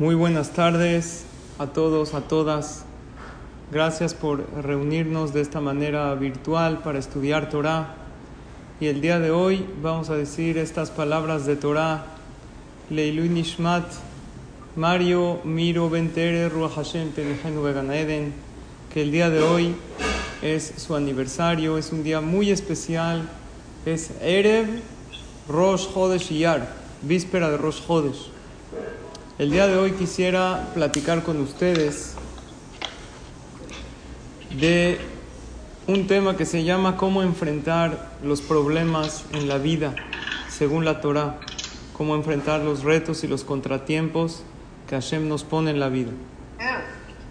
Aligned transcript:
Muy 0.00 0.14
buenas 0.14 0.52
tardes 0.54 1.24
a 1.58 1.66
todos, 1.66 2.14
a 2.14 2.22
todas. 2.22 2.86
Gracias 3.70 4.14
por 4.14 4.48
reunirnos 4.64 5.34
de 5.34 5.42
esta 5.42 5.60
manera 5.60 6.14
virtual 6.14 6.78
para 6.78 6.98
estudiar 6.98 7.50
Torah. 7.50 7.96
Y 8.80 8.86
el 8.86 9.02
día 9.02 9.20
de 9.20 9.30
hoy 9.30 9.66
vamos 9.82 10.08
a 10.08 10.14
decir 10.14 10.56
estas 10.56 10.90
palabras 10.90 11.44
de 11.44 11.56
Torah. 11.56 12.06
Leilu 12.88 13.24
Nishmat, 13.24 13.84
Mario 14.74 15.40
Miro 15.44 15.90
Bentere 15.90 16.48
Ruach 16.48 16.76
Hashem 16.76 17.12
Eden. 17.92 18.32
Que 18.94 19.02
el 19.02 19.12
día 19.12 19.28
de 19.28 19.42
hoy 19.42 19.74
es 20.40 20.72
su 20.78 20.96
aniversario, 20.96 21.76
es 21.76 21.92
un 21.92 22.02
día 22.02 22.22
muy 22.22 22.50
especial. 22.50 23.28
Es 23.84 24.12
Erev 24.22 24.80
Rosh 25.46 25.92
Chodesh 25.92 26.32
Iyar, 26.32 26.72
víspera 27.02 27.50
de 27.50 27.58
Rosh 27.58 27.86
Chodesh. 27.86 28.39
El 29.40 29.50
día 29.50 29.66
de 29.66 29.78
hoy 29.78 29.92
quisiera 29.92 30.68
platicar 30.74 31.22
con 31.22 31.40
ustedes 31.40 32.12
de 34.50 35.00
un 35.86 36.06
tema 36.06 36.36
que 36.36 36.44
se 36.44 36.62
llama 36.62 36.98
cómo 36.98 37.22
enfrentar 37.22 38.10
los 38.22 38.42
problemas 38.42 39.24
en 39.32 39.48
la 39.48 39.56
vida 39.56 39.94
según 40.50 40.84
la 40.84 41.00
Torah, 41.00 41.38
cómo 41.94 42.16
enfrentar 42.16 42.60
los 42.60 42.84
retos 42.84 43.24
y 43.24 43.28
los 43.28 43.42
contratiempos 43.42 44.42
que 44.86 44.96
Hashem 44.96 45.26
nos 45.26 45.42
pone 45.42 45.70
en 45.70 45.80
la 45.80 45.88
vida. 45.88 46.10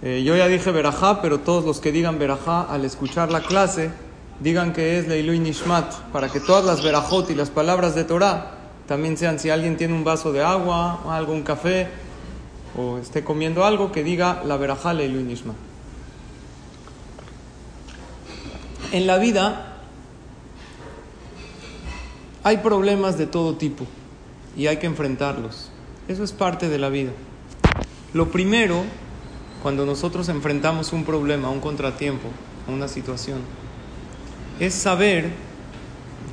Eh, 0.02 0.23
yo 0.25 0.36
ya 0.36 0.47
dije 0.47 0.72
Berajá, 0.72 1.22
pero 1.22 1.41
todos 1.41 1.64
los 1.64 1.80
que 1.80 1.91
digan 1.91 2.17
Berajá 2.17 2.64
al 2.64 2.86
escuchar 2.86 3.31
la 3.31 3.41
clase, 3.41 3.91
digan 4.39 4.73
que 4.73 4.97
es 4.97 5.08
Leilu 5.08 5.34
Nishmat, 5.34 5.94
para 6.12 6.28
que 6.30 6.39
todas 6.39 6.66
las 6.66 6.84
Berajot 6.84 7.30
y 7.30 7.36
las 7.36 7.52
palabras 7.52 7.94
de 7.94 8.03
Torah 8.03 8.59
también 8.90 9.18
sean, 9.18 9.38
si 9.38 9.52
alguien 9.52 9.78
tiene 9.78 9.94
un 9.94 10.04
vaso 10.04 10.34
de 10.34 10.44
agua, 10.44 11.02
o 11.06 11.12
algo, 11.12 11.32
un 11.32 11.44
café, 11.44 11.88
o 12.76 12.98
esté 12.98 13.23
comiendo 13.23 13.64
algo, 13.64 13.92
que 13.92 14.04
diga 14.04 14.42
la 14.44 14.58
Berajá 14.58 14.94
Leilu 14.94 15.22
Nishmat. 15.22 15.56
En 18.92 19.06
la 19.06 19.20
vida 19.20 19.78
hay 22.44 22.58
problemas 22.58 23.16
de 23.20 23.28
todo 23.28 23.58
tipo 23.58 23.86
y 24.58 24.66
hay 24.66 24.78
que 24.78 24.88
enfrentarlos. 24.88 25.70
Eso 26.08 26.24
es 26.24 26.31
parte 26.31 26.68
de 26.68 26.80
la 26.80 26.90
vida. 26.90 27.12
Lo 28.14 28.31
primero, 28.31 28.86
cuando 29.62 29.86
nosotros 29.86 30.30
enfrentamos 30.30 30.94
un 30.94 31.06
problema, 31.06 31.52
un 31.52 31.59
contratiempo, 31.59 32.28
una 32.68 32.88
situación, 32.88 33.42
es 34.59 34.74
saber 34.74 35.30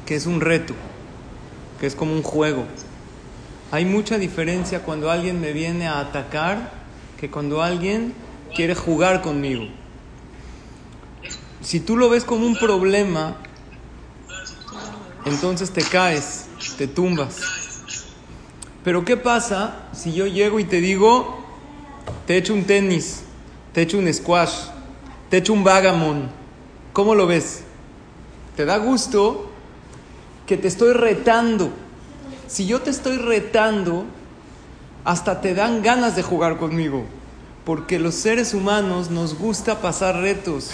que 0.06 0.14
es 0.14 0.24
un 0.24 0.40
reto, 0.40 0.72
que 1.80 1.86
es 1.86 1.94
como 1.94 2.12
un 2.12 2.22
juego. 2.22 2.64
Hay 3.70 3.84
mucha 3.84 4.18
diferencia 4.18 4.82
cuando 4.82 5.10
alguien 5.10 5.40
me 5.40 5.52
viene 5.52 5.86
a 5.88 6.00
atacar 6.00 6.72
que 7.18 7.30
cuando 7.30 7.62
alguien 7.62 8.14
quiere 8.54 8.74
jugar 8.74 9.22
conmigo 9.22 9.66
si 11.66 11.80
tú 11.80 11.96
lo 11.96 12.08
ves 12.08 12.22
como 12.22 12.46
un 12.46 12.54
problema, 12.54 13.38
entonces 15.24 15.72
te 15.72 15.82
caes, 15.82 16.46
te 16.78 16.86
tumbas. 16.86 17.40
Pero 18.84 19.04
¿qué 19.04 19.16
pasa 19.16 19.88
si 19.92 20.12
yo 20.12 20.28
llego 20.28 20.60
y 20.60 20.64
te 20.64 20.80
digo, 20.80 21.44
te 22.24 22.36
echo 22.36 22.54
un 22.54 22.64
tenis, 22.64 23.22
te 23.72 23.82
echo 23.82 23.98
un 23.98 24.12
squash, 24.14 24.68
te 25.28 25.38
echo 25.38 25.52
un 25.52 25.64
vagamon? 25.64 26.28
¿Cómo 26.92 27.16
lo 27.16 27.26
ves? 27.26 27.64
¿Te 28.54 28.64
da 28.64 28.78
gusto 28.78 29.45
que 30.46 30.56
te 30.56 30.68
estoy 30.68 30.92
retando? 30.92 31.70
Si 32.46 32.66
yo 32.66 32.80
te 32.80 32.90
estoy 32.90 33.16
retando, 33.16 34.04
hasta 35.04 35.40
te 35.40 35.54
dan 35.54 35.82
ganas 35.82 36.16
de 36.16 36.22
jugar 36.22 36.58
conmigo, 36.58 37.04
porque 37.64 37.98
los 37.98 38.14
seres 38.14 38.54
humanos 38.54 39.10
nos 39.10 39.36
gusta 39.36 39.80
pasar 39.80 40.16
retos 40.20 40.72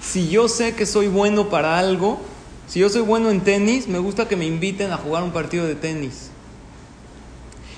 si 0.00 0.28
yo 0.28 0.48
sé 0.48 0.74
que 0.74 0.86
soy 0.86 1.08
bueno 1.08 1.50
para 1.50 1.78
algo, 1.78 2.18
si 2.66 2.80
yo 2.80 2.88
soy 2.88 3.02
bueno 3.02 3.30
en 3.30 3.42
tenis, 3.42 3.86
me 3.86 3.98
gusta 3.98 4.28
que 4.28 4.36
me 4.36 4.46
inviten 4.46 4.92
a 4.92 4.96
jugar 4.96 5.22
un 5.22 5.32
partido 5.32 5.66
de 5.66 5.74
tenis. 5.74 6.30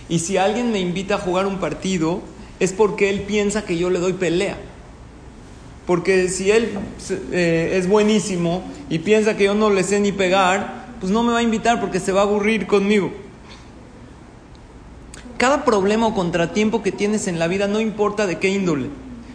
Y 0.09 0.21
si 0.21 0.37
alguien 0.37 0.73
me 0.73 0.79
invita 0.79 1.17
a 1.17 1.19
jugar 1.19 1.47
un 1.47 1.59
partido, 1.59 2.21
es 2.61 2.73
porque 2.73 3.11
él 3.11 3.23
piensa 3.23 3.65
que 3.65 3.77
yo 3.77 3.91
le 3.91 3.99
doy 3.99 4.13
pelea. 4.13 4.57
Porque 5.87 6.29
si 6.29 6.51
él 6.51 6.79
eh, 7.33 7.73
es 7.75 7.89
buenísimo 7.89 8.63
y 8.89 9.01
piensa 9.01 9.37
que 9.37 9.45
yo 9.45 9.55
no 9.55 9.71
le 9.71 9.83
sé 9.83 9.99
ni 9.99 10.13
pegar, 10.13 10.82
pues 11.03 11.11
no 11.11 11.25
me 11.25 11.33
va 11.33 11.41
a 11.41 11.43
invitar 11.43 11.81
porque 11.81 11.99
se 11.99 12.13
va 12.13 12.21
a 12.21 12.23
aburrir 12.23 12.69
conmigo. 12.69 13.11
Cada 15.37 15.65
problema 15.65 16.07
o 16.07 16.15
contratiempo 16.15 16.85
que 16.85 16.93
tienes 16.93 17.27
en 17.27 17.41
la 17.41 17.49
vida, 17.49 17.67
no 17.67 17.81
importa 17.81 18.29
de 18.29 18.39
qué 18.39 18.51
índole, 18.51 18.89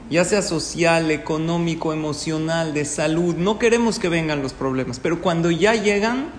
ya 0.09 0.23
sea 0.23 0.41
social, 0.41 1.11
económico, 1.11 1.91
emocional, 1.91 2.73
de 2.73 2.85
salud. 2.85 3.35
No 3.35 3.59
queremos 3.59 3.99
que 3.99 4.07
vengan 4.07 4.41
los 4.41 4.53
problemas, 4.53 5.01
pero 5.01 5.21
cuando 5.21 5.51
ya 5.51 5.75
llegan, 5.75 6.29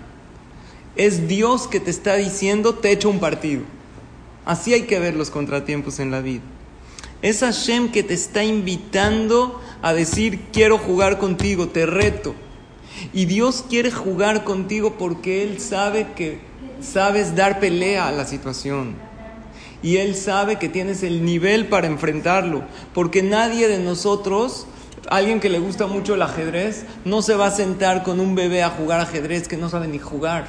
es 0.97 1.29
Dios 1.29 1.69
que 1.69 1.79
te 1.79 1.91
está 1.91 2.15
diciendo, 2.15 2.77
te 2.77 2.91
echo 2.91 3.11
un 3.11 3.21
partido. 3.21 3.65
Así 4.47 4.73
hay 4.73 4.85
que 4.85 4.99
ver 4.99 5.15
los 5.15 5.29
contratiempos 5.29 6.01
en 6.01 6.11
la 6.11 6.23
vida. 6.23 6.41
Es 7.21 7.41
Hashem 7.41 7.93
que 7.93 8.03
te 8.03 8.15
está 8.15 8.45
invitando 8.45 9.61
a 9.83 9.93
decir, 9.93 10.47
quiero 10.55 10.79
jugar 10.79 11.19
contigo, 11.19 11.69
te 11.69 11.85
reto. 11.85 12.35
Y 13.13 13.27
Dios 13.27 13.65
quiere 13.69 13.91
jugar 13.91 14.45
contigo 14.45 14.97
porque 14.99 15.43
Él 15.43 15.61
sabe 15.61 16.09
que 16.17 16.41
sabes 16.81 17.37
dar 17.37 17.61
pelea 17.61 18.09
a 18.09 18.13
la 18.13 18.25
situación 18.25 19.09
y 19.83 19.97
Él 19.99 20.15
sabe 20.17 20.57
que 20.57 20.69
tienes 20.69 21.03
el 21.03 21.25
nivel 21.25 21.67
para 21.67 21.87
enfrentarlo, 21.87 22.63
porque 22.95 23.23
nadie 23.23 23.69
de 23.69 23.79
nosotros, 23.79 24.67
alguien 25.09 25.41
que 25.41 25.49
le 25.49 25.61
gusta 25.61 25.87
mucho 25.87 26.15
el 26.15 26.23
ajedrez, 26.23 26.85
no 27.05 27.23
se 27.23 27.35
va 27.35 27.47
a 27.47 27.51
sentar 27.53 28.03
con 28.03 28.21
un 28.21 28.35
bebé 28.35 28.63
a 28.63 28.71
jugar 28.71 29.01
ajedrez 29.01 29.47
que 29.47 29.57
no 29.57 29.69
sabe 29.69 29.87
ni 29.87 29.99
jugar. 29.99 30.47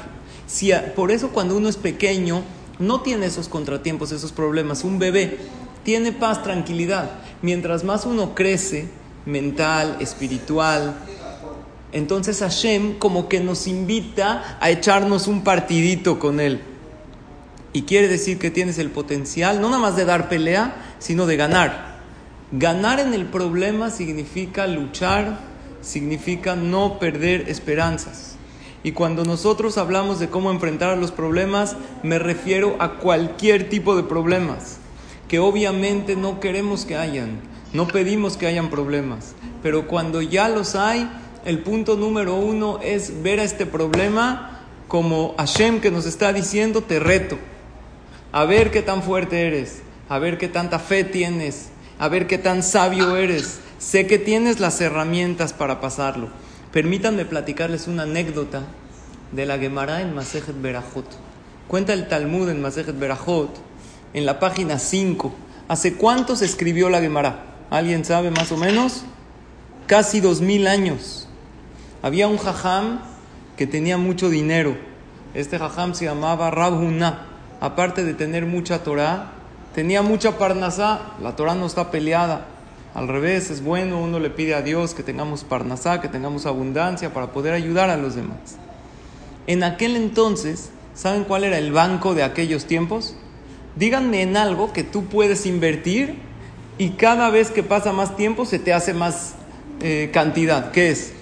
Si 0.47 0.71
por 0.95 1.11
eso 1.11 1.29
cuando 1.29 1.55
uno 1.55 1.69
es 1.69 1.77
pequeño, 1.77 2.43
no 2.79 3.01
tiene 3.01 3.27
esos 3.27 3.47
contratiempos, 3.47 4.11
esos 4.11 4.31
problemas. 4.31 4.83
Un 4.83 4.97
bebé 4.97 5.37
tiene 5.83 6.11
paz, 6.11 6.41
tranquilidad. 6.41 7.11
Mientras 7.41 7.83
más 7.83 8.05
uno 8.05 8.33
crece, 8.33 8.87
mental, 9.25 9.97
espiritual, 9.99 10.95
entonces 11.91 12.39
Hashem 12.39 12.97
como 12.99 13.27
que 13.27 13.39
nos 13.39 13.67
invita 13.67 14.57
a 14.59 14.69
echarnos 14.69 15.27
un 15.27 15.43
partidito 15.43 16.19
con 16.19 16.39
Él. 16.39 16.61
Y 17.73 17.83
quiere 17.83 18.07
decir 18.07 18.39
que 18.39 18.51
tienes 18.51 18.79
el 18.79 18.89
potencial, 18.89 19.61
no 19.61 19.69
nada 19.69 19.81
más 19.81 19.95
de 19.95 20.05
dar 20.05 20.29
pelea, 20.29 20.75
sino 20.99 21.25
de 21.25 21.37
ganar. 21.37 21.99
Ganar 22.51 22.99
en 22.99 23.13
el 23.13 23.25
problema 23.25 23.91
significa 23.91 24.65
luchar, 24.65 25.39
significa 25.81 26.55
no 26.55 26.99
perder 26.99 27.47
esperanzas. 27.47 28.35
Y 28.81 28.93
cuando 28.93 29.25
nosotros 29.25 29.77
hablamos 29.77 30.19
de 30.19 30.29
cómo 30.29 30.51
enfrentar 30.51 30.97
los 30.97 31.11
problemas, 31.11 31.75
me 32.01 32.17
refiero 32.17 32.75
a 32.79 32.95
cualquier 32.95 33.69
tipo 33.69 33.95
de 33.95 34.03
problemas, 34.03 34.77
que 35.27 35.39
obviamente 35.39 36.15
no 36.15 36.39
queremos 36.39 36.85
que 36.85 36.95
hayan, 36.95 37.41
no 37.73 37.87
pedimos 37.87 38.37
que 38.37 38.47
hayan 38.47 38.69
problemas, 38.69 39.35
pero 39.61 39.87
cuando 39.87 40.21
ya 40.21 40.47
los 40.47 40.75
hay, 40.75 41.09
el 41.45 41.59
punto 41.59 41.95
número 41.95 42.35
uno 42.35 42.79
es 42.81 43.23
ver 43.23 43.39
a 43.39 43.43
este 43.43 43.65
problema 43.65 44.65
como 44.87 45.35
Hashem 45.37 45.81
que 45.81 45.91
nos 45.91 46.05
está 46.05 46.33
diciendo, 46.33 46.81
te 46.81 46.99
reto 46.99 47.37
a 48.31 48.45
ver 48.45 48.71
qué 48.71 48.81
tan 48.81 49.01
fuerte 49.01 49.47
eres, 49.47 49.81
a 50.07 50.19
ver 50.19 50.37
qué 50.37 50.47
tanta 50.47 50.79
fe 50.79 51.03
tienes, 51.03 51.69
a 51.97 52.07
ver 52.07 52.27
qué 52.27 52.37
tan 52.37 52.63
sabio 52.63 53.17
eres. 53.17 53.59
Sé 53.79 54.07
que 54.07 54.19
tienes 54.19 54.59
las 54.59 54.81
herramientas 54.81 55.53
para 55.53 55.81
pasarlo. 55.81 56.29
Permítanme 56.71 57.25
platicarles 57.25 57.87
una 57.87 58.03
anécdota 58.03 58.63
de 59.31 59.45
la 59.45 59.57
Gemara 59.57 60.01
en 60.01 60.13
Masejet 60.13 60.61
Berajot. 60.61 61.05
Cuenta 61.67 61.93
el 61.93 62.07
Talmud 62.07 62.49
en 62.49 62.61
Masejet 62.61 62.97
Berajot, 62.99 63.49
en 64.13 64.25
la 64.25 64.39
página 64.39 64.79
5. 64.79 65.33
¿Hace 65.67 65.93
cuánto 65.95 66.35
se 66.35 66.45
escribió 66.45 66.89
la 66.89 67.01
Gemara? 67.01 67.45
¿Alguien 67.69 68.05
sabe 68.05 68.31
más 68.31 68.51
o 68.51 68.57
menos? 68.57 69.03
Casi 69.87 70.19
dos 70.19 70.41
mil 70.41 70.67
años. 70.67 71.28
Había 72.01 72.27
un 72.27 72.37
jajam 72.37 72.99
que 73.57 73.67
tenía 73.67 73.97
mucho 73.97 74.29
dinero. 74.29 74.77
Este 75.33 75.59
jajam 75.59 75.93
se 75.93 76.05
llamaba 76.05 76.49
Rabhuna 76.51 77.29
aparte 77.59 78.03
de 78.03 78.13
tener 78.13 78.45
mucha 78.45 78.83
Torah, 78.83 79.31
tenía 79.73 80.01
mucha 80.01 80.37
parnasá, 80.37 81.13
la 81.21 81.35
Torah 81.35 81.55
no 81.55 81.65
está 81.65 81.91
peleada. 81.91 82.47
Al 82.93 83.07
revés, 83.07 83.51
es 83.51 83.63
bueno, 83.63 84.01
uno 84.01 84.19
le 84.19 84.29
pide 84.29 84.55
a 84.55 84.61
Dios 84.61 84.93
que 84.93 85.03
tengamos 85.03 85.43
parnasá, 85.43 86.01
que 86.01 86.07
tengamos 86.07 86.45
abundancia 86.45 87.13
para 87.13 87.31
poder 87.31 87.53
ayudar 87.53 87.89
a 87.89 87.97
los 87.97 88.15
demás. 88.15 88.57
En 89.45 89.63
aquel 89.63 89.95
entonces, 89.95 90.71
¿saben 90.95 91.23
cuál 91.23 91.43
era 91.43 91.57
el 91.57 91.71
banco 91.71 92.15
de 92.15 92.23
aquellos 92.23 92.65
tiempos? 92.65 93.15
Díganme 93.75 94.21
en 94.21 94.37
algo 94.37 94.73
que 94.73 94.83
tú 94.83 95.05
puedes 95.05 95.45
invertir 95.45 96.17
y 96.77 96.91
cada 96.91 97.29
vez 97.29 97.51
que 97.51 97.61
pasa 97.61 97.93
más 97.93 98.15
tiempo 98.15 98.45
se 98.45 98.57
te 98.57 98.73
hace 98.73 98.93
más 98.93 99.35
eh, 99.81 100.09
cantidad. 100.11 100.71
¿Qué 100.71 100.89
es? 100.89 101.13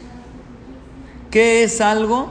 ¿Qué 1.31 1.63
es 1.63 1.81
algo 1.81 2.29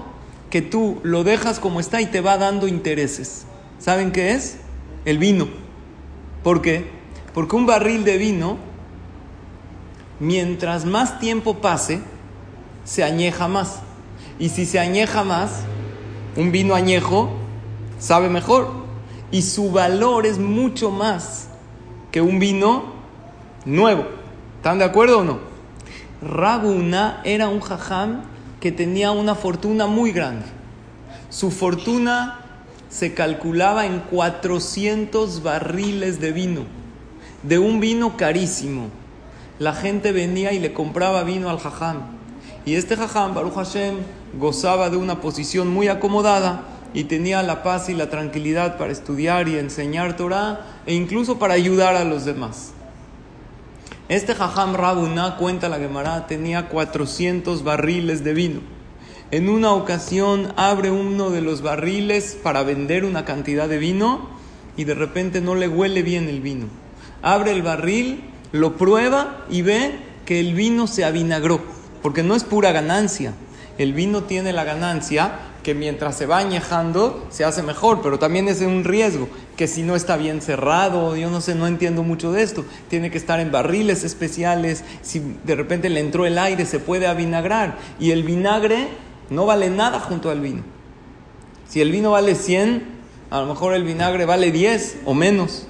que 0.50 0.62
tú 0.62 1.00
lo 1.02 1.24
dejas 1.24 1.60
como 1.60 1.80
está 1.80 2.00
y 2.00 2.06
te 2.06 2.20
va 2.20 2.38
dando 2.38 2.66
intereses? 2.66 3.46
¿Saben 3.78 4.12
qué 4.12 4.32
es? 4.32 4.58
El 5.04 5.18
vino. 5.18 5.48
¿Por 6.42 6.62
qué? 6.62 6.86
Porque 7.34 7.56
un 7.56 7.66
barril 7.66 8.04
de 8.04 8.16
vino, 8.16 8.56
mientras 10.18 10.86
más 10.86 11.18
tiempo 11.18 11.58
pase, 11.58 12.00
se 12.84 13.04
añeja 13.04 13.48
más. 13.48 13.80
Y 14.38 14.48
si 14.48 14.64
se 14.64 14.78
añeja 14.78 15.24
más, 15.24 15.64
un 16.36 16.52
vino 16.52 16.74
añejo 16.74 17.30
sabe 17.98 18.30
mejor. 18.30 18.70
Y 19.30 19.42
su 19.42 19.70
valor 19.72 20.24
es 20.24 20.38
mucho 20.38 20.90
más 20.90 21.48
que 22.10 22.22
un 22.22 22.38
vino 22.38 22.94
nuevo. 23.66 24.06
¿Están 24.56 24.78
de 24.78 24.84
acuerdo 24.84 25.18
o 25.18 25.24
no? 25.24 25.38
Rabuna 26.22 27.20
era 27.24 27.48
un 27.48 27.60
jajam 27.60 28.22
que 28.60 28.72
tenía 28.72 29.10
una 29.10 29.34
fortuna 29.34 29.86
muy 29.86 30.12
grande. 30.12 30.46
Su 31.28 31.50
fortuna 31.50 32.40
se 32.88 33.14
calculaba 33.14 33.86
en 33.86 34.00
400 34.00 35.42
barriles 35.42 36.20
de 36.20 36.32
vino, 36.32 36.62
de 37.42 37.58
un 37.58 37.80
vino 37.80 38.16
carísimo. 38.16 38.88
La 39.58 39.74
gente 39.74 40.12
venía 40.12 40.52
y 40.52 40.58
le 40.58 40.72
compraba 40.72 41.22
vino 41.22 41.50
al 41.50 41.58
jajam. 41.58 42.16
Y 42.64 42.74
este 42.74 42.96
jajam, 42.96 43.34
Baruch 43.34 43.54
Hashem, 43.54 43.96
gozaba 44.38 44.90
de 44.90 44.96
una 44.96 45.20
posición 45.20 45.68
muy 45.68 45.88
acomodada 45.88 46.62
y 46.94 47.04
tenía 47.04 47.42
la 47.42 47.62
paz 47.62 47.88
y 47.88 47.94
la 47.94 48.08
tranquilidad 48.08 48.78
para 48.78 48.92
estudiar 48.92 49.48
y 49.48 49.58
enseñar 49.58 50.16
Torah 50.16 50.66
e 50.86 50.94
incluso 50.94 51.38
para 51.38 51.54
ayudar 51.54 51.96
a 51.96 52.04
los 52.04 52.24
demás. 52.24 52.72
Este 54.08 54.36
jajam 54.36 54.76
Rabuna, 54.76 55.36
cuenta 55.36 55.68
la 55.68 55.78
Gemara, 55.78 56.28
tenía 56.28 56.68
400 56.68 57.64
barriles 57.64 58.22
de 58.22 58.34
vino. 58.34 58.60
En 59.32 59.48
una 59.48 59.72
ocasión 59.72 60.52
abre 60.54 60.92
uno 60.92 61.30
de 61.30 61.40
los 61.40 61.60
barriles 61.60 62.38
para 62.40 62.62
vender 62.62 63.04
una 63.04 63.24
cantidad 63.24 63.68
de 63.68 63.78
vino 63.78 64.28
y 64.76 64.84
de 64.84 64.94
repente 64.94 65.40
no 65.40 65.56
le 65.56 65.66
huele 65.66 66.04
bien 66.04 66.28
el 66.28 66.40
vino. 66.40 66.66
Abre 67.20 67.50
el 67.50 67.62
barril, 67.62 68.30
lo 68.52 68.76
prueba 68.76 69.44
y 69.50 69.62
ve 69.62 69.98
que 70.24 70.38
el 70.38 70.54
vino 70.54 70.86
se 70.86 71.04
avinagró, 71.04 71.60
porque 72.00 72.22
no 72.22 72.36
es 72.36 72.44
pura 72.44 72.70
ganancia. 72.70 73.32
El 73.76 73.92
vino 73.92 74.22
tiene 74.22 74.52
la 74.52 74.62
ganancia 74.62 75.32
que 75.66 75.74
mientras 75.74 76.16
se 76.16 76.26
va 76.26 76.38
añejando 76.38 77.26
se 77.28 77.44
hace 77.44 77.60
mejor, 77.60 78.00
pero 78.00 78.20
también 78.20 78.46
es 78.46 78.60
un 78.60 78.84
riesgo, 78.84 79.28
que 79.56 79.66
si 79.66 79.82
no 79.82 79.96
está 79.96 80.16
bien 80.16 80.40
cerrado, 80.40 81.16
yo 81.16 81.28
no 81.28 81.40
sé, 81.40 81.56
no 81.56 81.66
entiendo 81.66 82.04
mucho 82.04 82.30
de 82.30 82.44
esto, 82.44 82.64
tiene 82.88 83.10
que 83.10 83.18
estar 83.18 83.40
en 83.40 83.50
barriles 83.50 84.04
especiales, 84.04 84.84
si 85.02 85.20
de 85.42 85.56
repente 85.56 85.88
le 85.88 85.98
entró 85.98 86.24
el 86.24 86.38
aire 86.38 86.66
se 86.66 86.78
puede 86.78 87.08
avinagrar 87.08 87.78
y 87.98 88.12
el 88.12 88.22
vinagre 88.22 88.86
no 89.28 89.44
vale 89.44 89.68
nada 89.68 89.98
junto 89.98 90.30
al 90.30 90.40
vino. 90.40 90.62
Si 91.68 91.80
el 91.80 91.90
vino 91.90 92.12
vale 92.12 92.36
100, 92.36 92.84
a 93.30 93.40
lo 93.40 93.46
mejor 93.46 93.74
el 93.74 93.82
vinagre 93.82 94.24
vale 94.24 94.52
10 94.52 94.98
o 95.04 95.14
menos. 95.14 95.66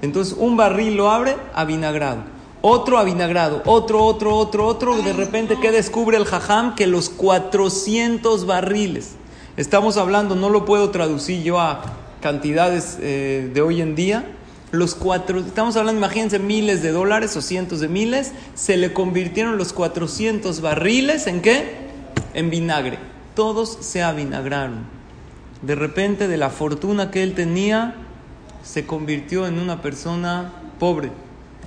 Entonces 0.00 0.36
un 0.38 0.56
barril 0.56 0.94
lo 0.94 1.10
abre 1.10 1.34
avinagrado, 1.54 2.22
otro 2.62 2.98
avinagrado, 2.98 3.62
otro, 3.66 4.04
otro, 4.04 4.36
otro, 4.36 4.64
otro. 4.64 5.02
De 5.02 5.12
repente, 5.12 5.58
¿qué 5.60 5.72
descubre 5.72 6.16
el 6.16 6.24
jajam? 6.24 6.76
Que 6.76 6.86
los 6.86 7.10
400 7.10 8.46
barriles, 8.46 9.16
estamos 9.60 9.98
hablando, 9.98 10.34
no 10.34 10.48
lo 10.48 10.64
puedo 10.64 10.90
traducir 10.90 11.42
yo 11.42 11.60
a 11.60 11.82
cantidades 12.22 12.96
eh, 13.00 13.50
de 13.52 13.60
hoy 13.60 13.82
en 13.82 13.94
día, 13.94 14.24
los 14.72 14.94
cuatro, 14.94 15.40
estamos 15.40 15.76
hablando, 15.76 15.98
imagínense, 15.98 16.38
miles 16.38 16.82
de 16.82 16.92
dólares 16.92 17.36
o 17.36 17.42
cientos 17.42 17.80
de 17.80 17.88
miles, 17.88 18.32
se 18.54 18.76
le 18.76 18.92
convirtieron 18.92 19.58
los 19.58 19.72
400 19.72 20.60
barriles 20.60 21.26
en 21.26 21.42
qué? 21.42 21.90
en 22.32 22.48
vinagre. 22.48 22.98
Todos 23.34 23.78
se 23.80 24.02
avinagraron. 24.02 24.84
De 25.62 25.74
repente 25.74 26.28
de 26.28 26.36
la 26.36 26.50
fortuna 26.50 27.10
que 27.10 27.22
él 27.22 27.34
tenía, 27.34 27.96
se 28.62 28.86
convirtió 28.86 29.46
en 29.46 29.58
una 29.58 29.82
persona 29.82 30.52
pobre. 30.78 31.10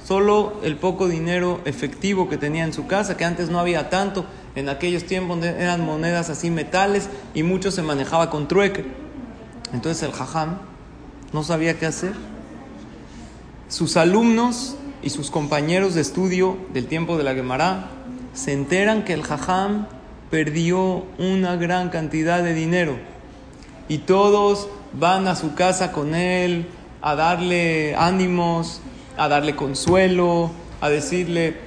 Solo 0.05 0.59
el 0.63 0.75
poco 0.75 1.07
dinero 1.07 1.61
efectivo 1.65 2.27
que 2.27 2.37
tenía 2.37 2.65
en 2.65 2.73
su 2.73 2.87
casa, 2.87 3.15
que 3.15 3.23
antes 3.23 3.49
no 3.49 3.59
había 3.59 3.89
tanto, 3.89 4.25
en 4.55 4.69
aquellos 4.69 5.05
tiempos 5.05 5.43
eran 5.43 5.81
monedas 5.81 6.29
así 6.29 6.49
metales 6.49 7.09
y 7.33 7.43
mucho 7.43 7.71
se 7.71 7.81
manejaba 7.81 8.29
con 8.29 8.47
trueque. 8.47 8.85
Entonces 9.73 10.03
el 10.03 10.11
jajam 10.11 10.57
no 11.31 11.43
sabía 11.43 11.79
qué 11.79 11.85
hacer. 11.85 12.13
Sus 13.69 13.97
alumnos 13.97 14.75
y 15.01 15.09
sus 15.09 15.31
compañeros 15.31 15.95
de 15.95 16.01
estudio 16.01 16.57
del 16.73 16.85
tiempo 16.87 17.17
de 17.17 17.23
la 17.23 17.33
Gemara 17.33 17.89
se 18.33 18.53
enteran 18.53 19.03
que 19.03 19.13
el 19.13 19.23
jajam 19.23 19.87
perdió 20.29 21.05
una 21.17 21.55
gran 21.55 21.89
cantidad 21.89 22.43
de 22.43 22.53
dinero 22.53 22.97
y 23.87 23.99
todos 23.99 24.67
van 24.93 25.27
a 25.27 25.35
su 25.35 25.55
casa 25.55 25.91
con 25.91 26.13
él 26.13 26.67
a 27.01 27.15
darle 27.15 27.95
ánimos, 27.95 28.81
a 29.17 29.27
darle 29.27 29.55
consuelo, 29.55 30.51
a 30.81 30.89
decirle, 30.89 31.57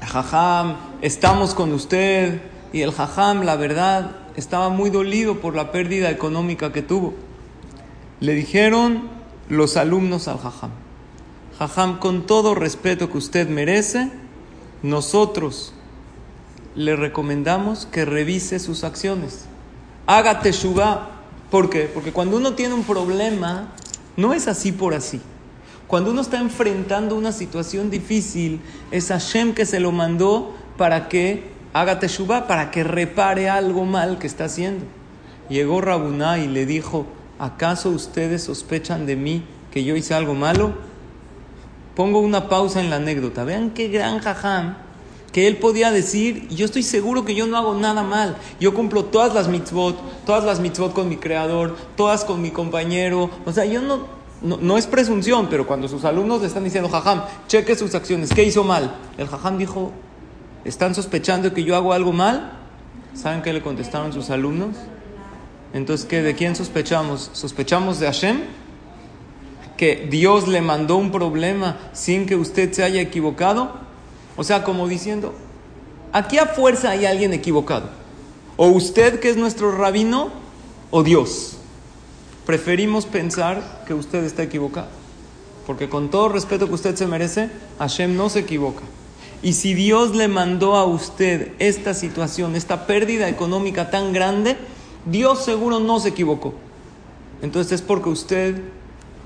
jajam, 0.00 0.76
estamos 1.02 1.54
con 1.54 1.72
usted. 1.72 2.40
Y 2.72 2.82
el 2.82 2.92
jajam, 2.92 3.42
la 3.42 3.56
verdad, 3.56 4.16
estaba 4.36 4.68
muy 4.68 4.90
dolido 4.90 5.40
por 5.40 5.54
la 5.54 5.72
pérdida 5.72 6.10
económica 6.10 6.72
que 6.72 6.82
tuvo. 6.82 7.14
Le 8.20 8.34
dijeron 8.34 9.08
los 9.48 9.76
alumnos 9.76 10.28
al 10.28 10.38
jajam, 10.38 10.70
jajam, 11.58 11.98
con 11.98 12.26
todo 12.26 12.54
respeto 12.54 13.10
que 13.10 13.18
usted 13.18 13.48
merece, 13.48 14.10
nosotros 14.82 15.72
le 16.74 16.94
recomendamos 16.94 17.86
que 17.86 18.04
revise 18.04 18.58
sus 18.58 18.84
acciones. 18.84 19.46
Haga 20.06 20.40
teshuva. 20.40 21.10
¿Por 21.50 21.70
qué? 21.70 21.90
Porque 21.92 22.12
cuando 22.12 22.36
uno 22.36 22.54
tiene 22.54 22.74
un 22.74 22.84
problema, 22.84 23.68
no 24.16 24.34
es 24.34 24.48
así 24.48 24.72
por 24.72 24.94
así. 24.94 25.20
Cuando 25.86 26.10
uno 26.10 26.20
está 26.20 26.38
enfrentando 26.38 27.14
una 27.14 27.30
situación 27.30 27.90
difícil, 27.90 28.60
es 28.90 29.08
Hashem 29.08 29.54
que 29.54 29.66
se 29.66 29.78
lo 29.78 29.92
mandó 29.92 30.54
para 30.76 31.08
que 31.08 31.44
haga 31.72 32.00
teshuva, 32.00 32.48
para 32.48 32.70
que 32.70 32.82
repare 32.82 33.48
algo 33.48 33.84
mal 33.84 34.18
que 34.18 34.26
está 34.26 34.46
haciendo. 34.46 34.84
Llegó 35.48 35.80
Rabuná 35.80 36.38
y 36.38 36.48
le 36.48 36.66
dijo, 36.66 37.06
¿acaso 37.38 37.90
ustedes 37.90 38.42
sospechan 38.42 39.06
de 39.06 39.14
mí 39.14 39.44
que 39.70 39.84
yo 39.84 39.94
hice 39.94 40.14
algo 40.14 40.34
malo? 40.34 40.74
Pongo 41.94 42.18
una 42.18 42.48
pausa 42.48 42.80
en 42.80 42.90
la 42.90 42.96
anécdota. 42.96 43.44
Vean 43.44 43.70
qué 43.70 43.88
gran 43.88 44.18
jajam 44.18 44.76
que 45.36 45.46
él 45.46 45.58
podía 45.58 45.90
decir, 45.90 46.48
yo 46.48 46.64
estoy 46.64 46.82
seguro 46.82 47.26
que 47.26 47.34
yo 47.34 47.46
no 47.46 47.58
hago 47.58 47.74
nada 47.74 48.02
mal, 48.02 48.38
yo 48.58 48.72
cumplo 48.72 49.04
todas 49.04 49.34
las 49.34 49.48
mitzvot, 49.48 50.24
todas 50.24 50.44
las 50.44 50.60
mitzvot 50.60 50.94
con 50.94 51.10
mi 51.10 51.18
creador, 51.18 51.76
todas 51.94 52.24
con 52.24 52.40
mi 52.40 52.50
compañero, 52.50 53.28
o 53.44 53.52
sea, 53.52 53.66
yo 53.66 53.82
no, 53.82 54.15
no, 54.42 54.76
es 54.76 54.86
presunción, 54.86 55.48
pero 55.48 55.66
cuando 55.66 55.88
sus 55.88 56.04
alumnos 56.04 56.40
le 56.42 56.46
están 56.46 56.64
diciendo, 56.64 56.88
jajam, 56.88 57.22
cheque 57.48 57.74
sus 57.74 57.94
acciones, 57.94 58.30
¿qué 58.32 58.44
hizo 58.44 58.64
mal? 58.64 58.94
El 59.16 59.28
jajam 59.28 59.56
dijo, 59.56 59.92
¿están 60.64 60.94
sospechando 60.94 61.52
que 61.54 61.64
yo 61.64 61.74
hago 61.74 61.92
algo 61.92 62.12
mal? 62.12 62.52
¿Saben 63.14 63.42
qué 63.42 63.52
le 63.52 63.62
contestaron 63.62 64.12
sus 64.12 64.28
alumnos? 64.28 64.76
Entonces, 65.72 66.06
¿qué, 66.06 66.22
¿de 66.22 66.34
quién 66.34 66.54
sospechamos? 66.54 67.30
¿Sospechamos 67.32 67.98
de 67.98 68.06
Hashem? 68.06 68.42
¿Que 69.76 70.06
Dios 70.10 70.48
le 70.48 70.60
mandó 70.60 70.96
un 70.96 71.10
problema 71.10 71.78
sin 71.92 72.26
que 72.26 72.36
usted 72.36 72.72
se 72.72 72.84
haya 72.84 73.00
equivocado? 73.00 73.72
O 74.36 74.44
sea, 74.44 74.64
como 74.64 74.86
diciendo, 74.86 75.34
aquí 76.12 76.38
a 76.38 76.46
fuerza 76.46 76.90
hay 76.90 77.06
alguien 77.06 77.32
equivocado. 77.32 77.88
O 78.56 78.68
usted 78.68 79.18
que 79.18 79.30
es 79.30 79.36
nuestro 79.36 79.72
rabino, 79.72 80.30
o 80.90 81.02
Dios. 81.02 81.55
Preferimos 82.46 83.06
pensar 83.06 83.82
que 83.86 83.92
usted 83.92 84.22
está 84.24 84.44
equivocado. 84.44 84.88
Porque 85.66 85.88
con 85.88 86.10
todo 86.10 86.28
respeto 86.28 86.68
que 86.68 86.74
usted 86.74 86.94
se 86.94 87.08
merece, 87.08 87.50
Hashem 87.80 88.16
no 88.16 88.28
se 88.28 88.38
equivoca. 88.40 88.82
Y 89.42 89.54
si 89.54 89.74
Dios 89.74 90.14
le 90.14 90.28
mandó 90.28 90.76
a 90.76 90.84
usted 90.84 91.52
esta 91.58 91.92
situación, 91.92 92.54
esta 92.54 92.86
pérdida 92.86 93.28
económica 93.28 93.90
tan 93.90 94.12
grande, 94.12 94.56
Dios 95.04 95.44
seguro 95.44 95.80
no 95.80 95.98
se 95.98 96.10
equivocó. 96.10 96.54
Entonces 97.42 97.72
es 97.72 97.82
porque 97.82 98.10
usted 98.10 98.62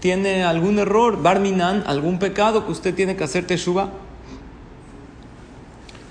tiene 0.00 0.42
algún 0.42 0.78
error, 0.78 1.22
Barminan, 1.22 1.84
algún 1.86 2.18
pecado 2.18 2.64
que 2.64 2.72
usted 2.72 2.94
tiene 2.94 3.16
que 3.16 3.24
hacer 3.24 3.46
teshuva. 3.46 3.90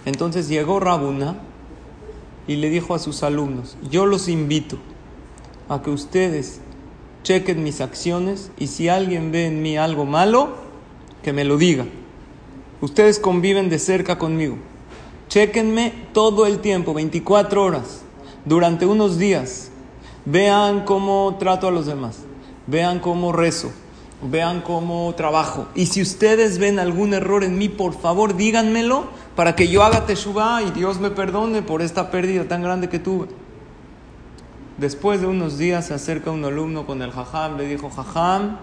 Entonces 0.05 0.47
llegó 0.47 0.79
Rabuna 0.79 1.37
y 2.47 2.55
le 2.57 2.69
dijo 2.69 2.93
a 2.93 2.99
sus 2.99 3.23
alumnos, 3.23 3.77
yo 3.89 4.05
los 4.05 4.27
invito 4.27 4.77
a 5.67 5.81
que 5.81 5.89
ustedes 5.89 6.61
chequen 7.23 7.63
mis 7.63 7.81
acciones 7.81 8.51
y 8.57 8.67
si 8.67 8.89
alguien 8.89 9.31
ve 9.31 9.47
en 9.47 9.61
mí 9.61 9.77
algo 9.77 10.05
malo, 10.05 10.55
que 11.23 11.33
me 11.33 11.43
lo 11.43 11.57
diga. 11.57 11.85
Ustedes 12.81 13.19
conviven 13.19 13.69
de 13.69 13.79
cerca 13.79 14.17
conmigo. 14.17 14.57
Chéquenme 15.27 15.93
todo 16.13 16.45
el 16.45 16.59
tiempo, 16.59 16.93
24 16.93 17.63
horas, 17.63 18.01
durante 18.45 18.85
unos 18.85 19.19
días. 19.19 19.69
Vean 20.25 20.85
cómo 20.85 21.35
trato 21.39 21.67
a 21.67 21.71
los 21.71 21.85
demás. 21.85 22.19
Vean 22.67 22.99
cómo 22.99 23.31
rezo. 23.31 23.71
Vean 24.21 24.61
cómo 24.61 25.13
trabajo. 25.15 25.67
Y 25.75 25.85
si 25.87 26.01
ustedes 26.01 26.57
ven 26.57 26.79
algún 26.79 27.13
error 27.13 27.43
en 27.43 27.57
mí, 27.57 27.69
por 27.69 27.93
favor, 27.93 28.35
díganmelo 28.35 29.05
para 29.35 29.55
que 29.55 29.69
yo 29.69 29.83
haga 29.83 30.05
teshuva 30.05 30.61
y 30.63 30.71
Dios 30.71 30.99
me 30.99 31.09
perdone 31.09 31.61
por 31.61 31.81
esta 31.81 32.11
pérdida 32.11 32.45
tan 32.45 32.61
grande 32.61 32.89
que 32.89 32.99
tuve. 32.99 33.27
Después 34.79 35.21
de 35.21 35.27
unos 35.27 35.57
días 35.57 35.87
se 35.87 35.93
acerca 35.93 36.31
un 36.31 36.45
alumno 36.45 36.85
con 36.85 37.01
el 37.01 37.11
jajam, 37.11 37.57
le 37.57 37.67
dijo, 37.67 37.89
jajam, 37.89 38.57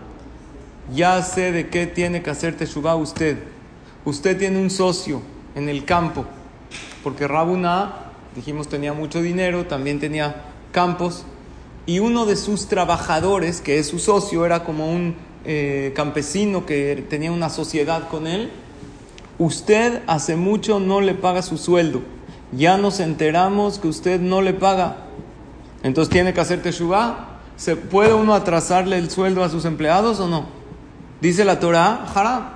ya 0.95 1.23
sé 1.23 1.53
de 1.53 1.69
qué 1.69 1.87
tiene 1.87 2.23
que 2.23 2.31
hacer 2.31 2.57
teshuva 2.57 2.97
usted. 2.97 3.39
Usted 4.05 4.39
tiene 4.39 4.59
un 4.59 4.71
socio 4.71 5.21
en 5.55 5.69
el 5.69 5.85
campo 5.85 6.25
porque 7.07 7.29
Rabuna, 7.29 7.93
dijimos, 8.35 8.67
tenía 8.67 8.93
mucho 8.93 9.23
dinero, 9.23 9.67
también 9.67 10.01
tenía 10.01 10.43
campos, 10.73 11.23
y 11.87 12.01
uno 12.01 12.27
de 12.27 12.35
sus 12.35 12.67
trabajadores, 12.67 13.61
que 13.61 13.79
es 13.79 13.87
su 13.87 14.01
socio, 14.01 14.45
era 14.45 14.65
como 14.65 14.91
un 14.91 15.15
eh, 15.45 15.93
campesino 15.95 16.67
que 16.67 17.07
tenía 17.09 17.31
una 17.31 17.49
sociedad 17.49 18.09
con 18.09 18.27
él, 18.27 18.51
usted 19.39 20.03
hace 20.09 20.35
mucho 20.35 20.81
no 20.81 21.01
le 21.01 21.15
paga 21.15 21.43
su 21.43 21.59
sueldo, 21.59 22.03
ya 22.51 22.77
nos 22.77 22.99
enteramos 22.99 23.79
que 23.79 23.87
usted 23.87 24.21
no 24.21 24.43
le 24.43 24.53
paga, 24.53 25.07
entonces 25.87 26.13
tiene 26.13 26.35
que 26.35 26.41
hacer 26.41 26.63
teshuva, 26.63 27.39
¿se 27.57 27.77
puede 27.77 28.13
uno 28.13 28.35
atrasarle 28.35 28.99
el 28.99 29.11
sueldo 29.11 29.45
a 29.45 29.49
sus 29.49 29.65
empleados 29.65 30.21
o 30.21 30.29
no? 30.29 30.47
Dice 31.21 31.45
la 31.45 31.61
Torah, 31.61 32.07
haram, 32.15 32.51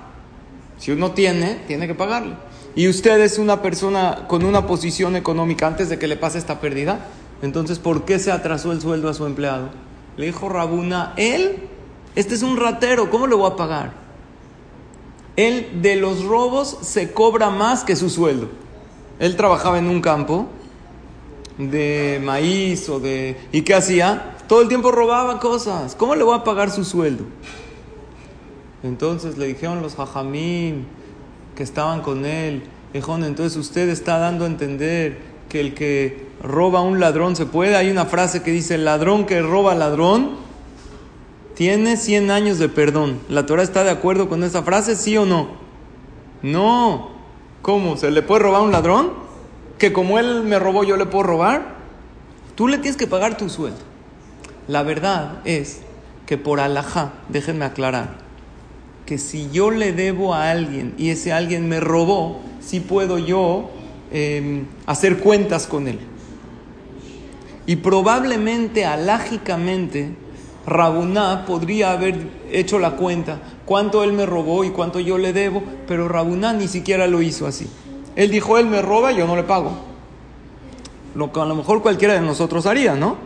si 0.78 0.90
uno 0.90 1.12
tiene, 1.12 1.62
tiene 1.66 1.86
que 1.86 1.94
pagarle 1.94 2.34
y 2.74 2.88
usted 2.88 3.20
es 3.20 3.38
una 3.38 3.62
persona 3.62 4.26
con 4.28 4.44
una 4.44 4.66
posición 4.66 5.16
económica 5.16 5.66
antes 5.66 5.88
de 5.88 5.98
que 5.98 6.06
le 6.06 6.16
pase 6.16 6.38
esta 6.38 6.60
pérdida, 6.60 7.06
entonces 7.42 7.78
¿por 7.78 8.04
qué 8.04 8.18
se 8.18 8.30
atrasó 8.30 8.72
el 8.72 8.80
sueldo 8.80 9.08
a 9.08 9.14
su 9.14 9.26
empleado? 9.26 9.70
Le 10.16 10.26
dijo 10.26 10.48
Rabuna, 10.48 11.14
él, 11.16 11.68
este 12.14 12.34
es 12.34 12.42
un 12.42 12.56
ratero, 12.56 13.10
¿cómo 13.10 13.26
le 13.26 13.34
voy 13.34 13.50
a 13.50 13.56
pagar? 13.56 13.92
Él 15.36 15.80
de 15.80 15.96
los 15.96 16.24
robos 16.24 16.78
se 16.82 17.12
cobra 17.12 17.50
más 17.50 17.82
que 17.82 17.96
su 17.96 18.10
sueldo. 18.10 18.48
Él 19.18 19.36
trabajaba 19.36 19.78
en 19.78 19.88
un 19.88 20.00
campo 20.00 20.48
de 21.58 22.20
maíz 22.22 22.88
o 22.88 23.00
de... 23.00 23.36
¿Y 23.52 23.62
qué 23.62 23.74
hacía? 23.74 24.36
Todo 24.48 24.62
el 24.62 24.68
tiempo 24.68 24.90
robaba 24.90 25.38
cosas. 25.40 25.94
¿Cómo 25.94 26.14
le 26.14 26.24
voy 26.24 26.36
a 26.36 26.44
pagar 26.44 26.70
su 26.70 26.84
sueldo? 26.84 27.24
Entonces 28.82 29.36
le 29.36 29.46
dijeron 29.46 29.82
los 29.82 29.94
jajamín, 29.94 30.86
que 31.54 31.62
estaban 31.62 32.00
con 32.00 32.24
él. 32.24 32.62
Ejón, 32.94 33.24
entonces 33.24 33.56
usted 33.58 33.88
está 33.88 34.18
dando 34.18 34.44
a 34.44 34.48
entender 34.48 35.18
que 35.48 35.60
el 35.60 35.74
que 35.74 36.28
roba 36.42 36.80
a 36.80 36.82
un 36.82 37.00
ladrón 37.00 37.36
se 37.36 37.46
puede. 37.46 37.76
Hay 37.76 37.90
una 37.90 38.06
frase 38.06 38.42
que 38.42 38.50
dice, 38.50 38.76
el 38.76 38.84
ladrón 38.84 39.26
que 39.26 39.42
roba 39.42 39.74
ladrón 39.74 40.30
tiene 41.54 41.96
100 41.96 42.30
años 42.30 42.58
de 42.58 42.68
perdón. 42.68 43.20
¿La 43.28 43.44
Torah 43.44 43.62
está 43.62 43.84
de 43.84 43.90
acuerdo 43.90 44.28
con 44.28 44.42
esa 44.42 44.62
frase, 44.62 44.96
sí 44.96 45.16
o 45.16 45.26
no? 45.26 45.48
No. 46.42 47.10
¿Cómo? 47.60 47.96
¿Se 47.98 48.10
le 48.10 48.22
puede 48.22 48.44
robar 48.44 48.62
a 48.62 48.64
un 48.64 48.72
ladrón? 48.72 49.12
¿Que 49.80 49.94
como 49.94 50.18
él 50.18 50.42
me 50.42 50.58
robó 50.58 50.84
yo 50.84 50.98
le 50.98 51.06
puedo 51.06 51.22
robar? 51.22 51.74
Tú 52.54 52.68
le 52.68 52.76
tienes 52.76 52.98
que 52.98 53.06
pagar 53.06 53.38
tu 53.38 53.48
sueldo. 53.48 53.78
La 54.68 54.82
verdad 54.82 55.40
es 55.46 55.80
que 56.26 56.36
por 56.36 56.60
alajá, 56.60 57.14
déjenme 57.30 57.64
aclarar, 57.64 58.10
que 59.06 59.16
si 59.16 59.48
yo 59.50 59.70
le 59.70 59.94
debo 59.94 60.34
a 60.34 60.50
alguien 60.50 60.92
y 60.98 61.08
ese 61.08 61.32
alguien 61.32 61.66
me 61.66 61.80
robó, 61.80 62.42
sí 62.60 62.80
puedo 62.80 63.16
yo 63.16 63.70
em, 64.12 64.66
hacer 64.84 65.16
cuentas 65.16 65.66
con 65.66 65.88
él. 65.88 65.98
Y 67.64 67.76
probablemente, 67.76 68.84
alágicamente, 68.84 70.10
Rabuná 70.66 71.46
podría 71.46 71.92
haber 71.92 72.16
hecho 72.52 72.78
la 72.78 72.96
cuenta, 72.96 73.40
cuánto 73.64 74.04
él 74.04 74.12
me 74.12 74.26
robó 74.26 74.62
y 74.62 74.70
cuánto 74.70 75.00
yo 75.00 75.16
le 75.16 75.32
debo, 75.32 75.62
pero 75.88 76.06
Rabuná 76.06 76.52
ni 76.52 76.68
siquiera 76.68 77.06
lo 77.06 77.22
hizo 77.22 77.46
así. 77.46 77.66
Él 78.20 78.30
dijo, 78.30 78.58
él 78.58 78.66
me 78.66 78.82
roba, 78.82 79.12
yo 79.12 79.26
no 79.26 79.34
le 79.34 79.44
pago. 79.44 79.72
Lo 81.14 81.32
que 81.32 81.40
a 81.40 81.46
lo 81.46 81.54
mejor 81.54 81.80
cualquiera 81.80 82.12
de 82.12 82.20
nosotros 82.20 82.66
haría, 82.66 82.94
¿no? 82.94 83.16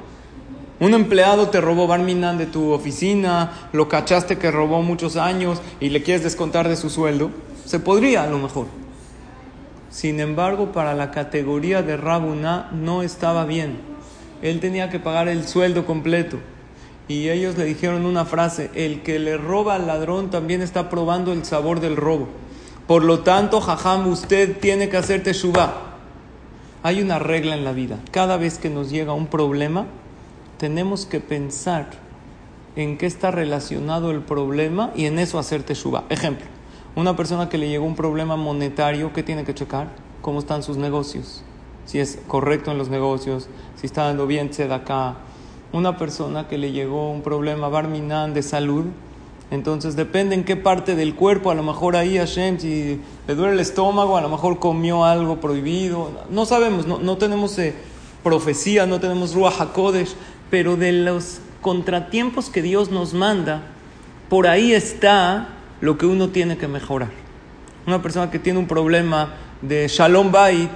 Un 0.78 0.94
empleado 0.94 1.48
te 1.48 1.60
robó 1.60 1.88
Barminan 1.88 2.38
de 2.38 2.46
tu 2.46 2.70
oficina, 2.70 3.68
lo 3.72 3.88
cachaste 3.88 4.38
que 4.38 4.52
robó 4.52 4.82
muchos 4.82 5.16
años 5.16 5.60
y 5.80 5.88
le 5.88 6.04
quieres 6.04 6.22
descontar 6.22 6.68
de 6.68 6.76
su 6.76 6.90
sueldo. 6.90 7.32
Se 7.64 7.80
podría 7.80 8.22
a 8.22 8.28
lo 8.28 8.38
mejor. 8.38 8.66
Sin 9.90 10.20
embargo, 10.20 10.70
para 10.70 10.94
la 10.94 11.10
categoría 11.10 11.82
de 11.82 11.96
Rabuna 11.96 12.70
no 12.70 13.02
estaba 13.02 13.44
bien. 13.46 13.78
Él 14.42 14.60
tenía 14.60 14.90
que 14.90 15.00
pagar 15.00 15.26
el 15.26 15.48
sueldo 15.48 15.86
completo. 15.86 16.38
Y 17.08 17.30
ellos 17.30 17.58
le 17.58 17.64
dijeron 17.64 18.06
una 18.06 18.26
frase, 18.26 18.70
el 18.76 19.02
que 19.02 19.18
le 19.18 19.38
roba 19.38 19.74
al 19.74 19.88
ladrón 19.88 20.30
también 20.30 20.62
está 20.62 20.88
probando 20.88 21.32
el 21.32 21.44
sabor 21.44 21.80
del 21.80 21.96
robo. 21.96 22.28
Por 22.86 23.02
lo 23.02 23.20
tanto, 23.20 23.62
jajam, 23.62 24.08
usted 24.08 24.58
tiene 24.58 24.90
que 24.90 24.98
hacer 24.98 25.22
teshuva. 25.22 25.94
Hay 26.82 27.00
una 27.00 27.18
regla 27.18 27.54
en 27.54 27.64
la 27.64 27.72
vida. 27.72 27.98
Cada 28.10 28.36
vez 28.36 28.58
que 28.58 28.68
nos 28.68 28.90
llega 28.90 29.14
un 29.14 29.26
problema, 29.26 29.86
tenemos 30.58 31.06
que 31.06 31.20
pensar 31.20 31.86
en 32.76 32.98
qué 32.98 33.06
está 33.06 33.30
relacionado 33.30 34.10
el 34.10 34.20
problema 34.20 34.90
y 34.94 35.06
en 35.06 35.18
eso 35.18 35.38
hacer 35.38 35.62
teshuva. 35.62 36.04
Ejemplo, 36.10 36.44
una 36.94 37.16
persona 37.16 37.48
que 37.48 37.56
le 37.56 37.70
llegó 37.70 37.86
un 37.86 37.96
problema 37.96 38.36
monetario, 38.36 39.14
¿qué 39.14 39.22
tiene 39.22 39.44
que 39.44 39.54
checar? 39.54 39.88
¿Cómo 40.20 40.38
están 40.38 40.62
sus 40.62 40.76
negocios? 40.76 41.42
Si 41.86 42.00
es 42.00 42.18
correcto 42.28 42.70
en 42.70 42.76
los 42.76 42.90
negocios, 42.90 43.48
si 43.76 43.86
está 43.86 44.04
dando 44.04 44.26
bien 44.26 44.50
acá. 44.70 45.16
Una 45.72 45.96
persona 45.96 46.48
que 46.48 46.58
le 46.58 46.72
llegó 46.72 47.10
un 47.10 47.22
problema 47.22 47.68
barminan 47.68 48.34
de 48.34 48.42
salud, 48.42 48.84
entonces 49.50 49.94
depende 49.94 50.34
en 50.34 50.44
qué 50.44 50.56
parte 50.56 50.96
del 50.96 51.14
cuerpo, 51.14 51.50
a 51.50 51.54
lo 51.54 51.62
mejor 51.62 51.96
ahí 51.96 52.16
Hashem, 52.16 52.58
si 52.58 53.00
le 53.26 53.34
duele 53.34 53.54
el 53.54 53.60
estómago, 53.60 54.16
a 54.16 54.20
lo 54.20 54.28
mejor 54.28 54.58
comió 54.58 55.04
algo 55.04 55.40
prohibido, 55.40 56.10
no 56.30 56.46
sabemos, 56.46 56.86
no, 56.86 57.16
tenemos 57.18 57.58
eh, 57.58 57.74
profecía, 58.22 58.86
no 58.86 59.00
tenemos 59.00 59.34
Ruach 59.34 59.60
HaKodesh, 59.60 60.14
pero 60.50 60.76
de 60.76 60.92
los 60.92 61.40
contratiempos 61.60 62.50
que 62.50 62.62
Dios 62.62 62.90
nos 62.90 63.14
manda, 63.14 63.62
por 64.28 64.46
ahí 64.46 64.72
está 64.72 65.48
lo 65.80 65.98
que 65.98 66.06
uno 66.06 66.28
tiene 66.30 66.56
que 66.56 66.68
mejorar. 66.68 67.10
Una 67.86 68.00
persona 68.02 68.30
que 68.30 68.38
tiene 68.38 68.58
un 68.58 68.66
problema 68.66 69.34
de 69.60 69.86
Shalom 69.88 70.32
Bait, 70.32 70.70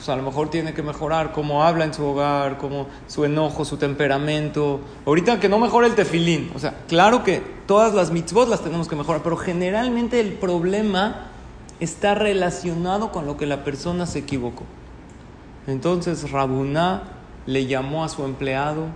pues 0.00 0.08
a 0.08 0.16
lo 0.16 0.22
mejor 0.22 0.48
tiene 0.48 0.72
que 0.72 0.82
mejorar 0.82 1.30
cómo 1.32 1.62
habla 1.62 1.84
en 1.84 1.92
su 1.92 2.02
hogar, 2.02 2.56
cómo 2.56 2.86
su 3.06 3.26
enojo, 3.26 3.66
su 3.66 3.76
temperamento. 3.76 4.80
Ahorita 5.04 5.38
que 5.38 5.50
no 5.50 5.58
mejore 5.58 5.88
el 5.88 5.94
tefilín. 5.94 6.50
O 6.54 6.58
sea, 6.58 6.74
claro 6.88 7.22
que 7.22 7.42
todas 7.66 7.92
las 7.92 8.10
mitzvot 8.10 8.48
las 8.48 8.62
tenemos 8.62 8.88
que 8.88 8.96
mejorar, 8.96 9.22
pero 9.22 9.36
generalmente 9.36 10.18
el 10.18 10.32
problema 10.32 11.26
está 11.80 12.14
relacionado 12.14 13.12
con 13.12 13.26
lo 13.26 13.36
que 13.36 13.44
la 13.44 13.62
persona 13.62 14.06
se 14.06 14.20
equivocó. 14.20 14.64
Entonces 15.66 16.30
Rabuná 16.30 17.02
le 17.44 17.66
llamó 17.66 18.02
a 18.02 18.08
su 18.08 18.24
empleado 18.24 18.86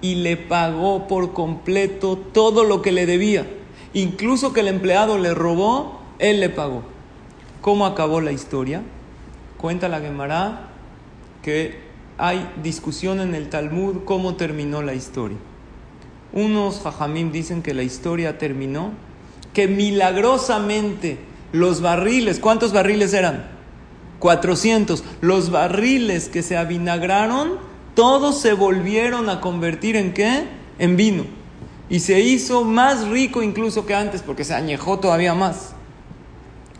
y 0.00 0.16
le 0.16 0.36
pagó 0.36 1.06
por 1.06 1.34
completo 1.34 2.18
todo 2.18 2.64
lo 2.64 2.82
que 2.82 2.90
le 2.90 3.06
debía. 3.06 3.46
Incluso 3.94 4.52
que 4.52 4.62
el 4.62 4.66
empleado 4.66 5.18
le 5.18 5.34
robó, 5.34 6.00
él 6.18 6.40
le 6.40 6.48
pagó. 6.48 6.82
¿Cómo 7.60 7.86
acabó 7.86 8.20
la 8.20 8.32
historia? 8.32 8.82
Cuenta 9.58 9.88
la 9.88 10.00
Gemara 10.00 10.70
que 11.42 11.80
hay 12.16 12.48
discusión 12.62 13.20
en 13.20 13.34
el 13.34 13.48
Talmud 13.48 14.04
cómo 14.04 14.36
terminó 14.36 14.82
la 14.82 14.94
historia. 14.94 15.36
Unos 16.32 16.80
jajamim 16.80 17.32
dicen 17.32 17.62
que 17.62 17.74
la 17.74 17.82
historia 17.82 18.38
terminó, 18.38 18.92
que 19.52 19.66
milagrosamente 19.66 21.18
los 21.52 21.80
barriles, 21.80 22.38
¿cuántos 22.38 22.72
barriles 22.72 23.12
eran? 23.14 23.46
400. 24.18 25.04
Los 25.20 25.50
barriles 25.50 26.28
que 26.28 26.42
se 26.42 26.56
avinagraron 26.56 27.58
todos 27.94 28.40
se 28.40 28.52
volvieron 28.52 29.28
a 29.28 29.40
convertir 29.40 29.96
en 29.96 30.12
qué? 30.12 30.44
En 30.78 30.96
vino. 30.96 31.24
Y 31.90 32.00
se 32.00 32.20
hizo 32.20 32.62
más 32.62 33.08
rico 33.08 33.42
incluso 33.42 33.86
que 33.86 33.94
antes 33.94 34.22
porque 34.22 34.44
se 34.44 34.54
añejó 34.54 34.98
todavía 35.00 35.34
más. 35.34 35.72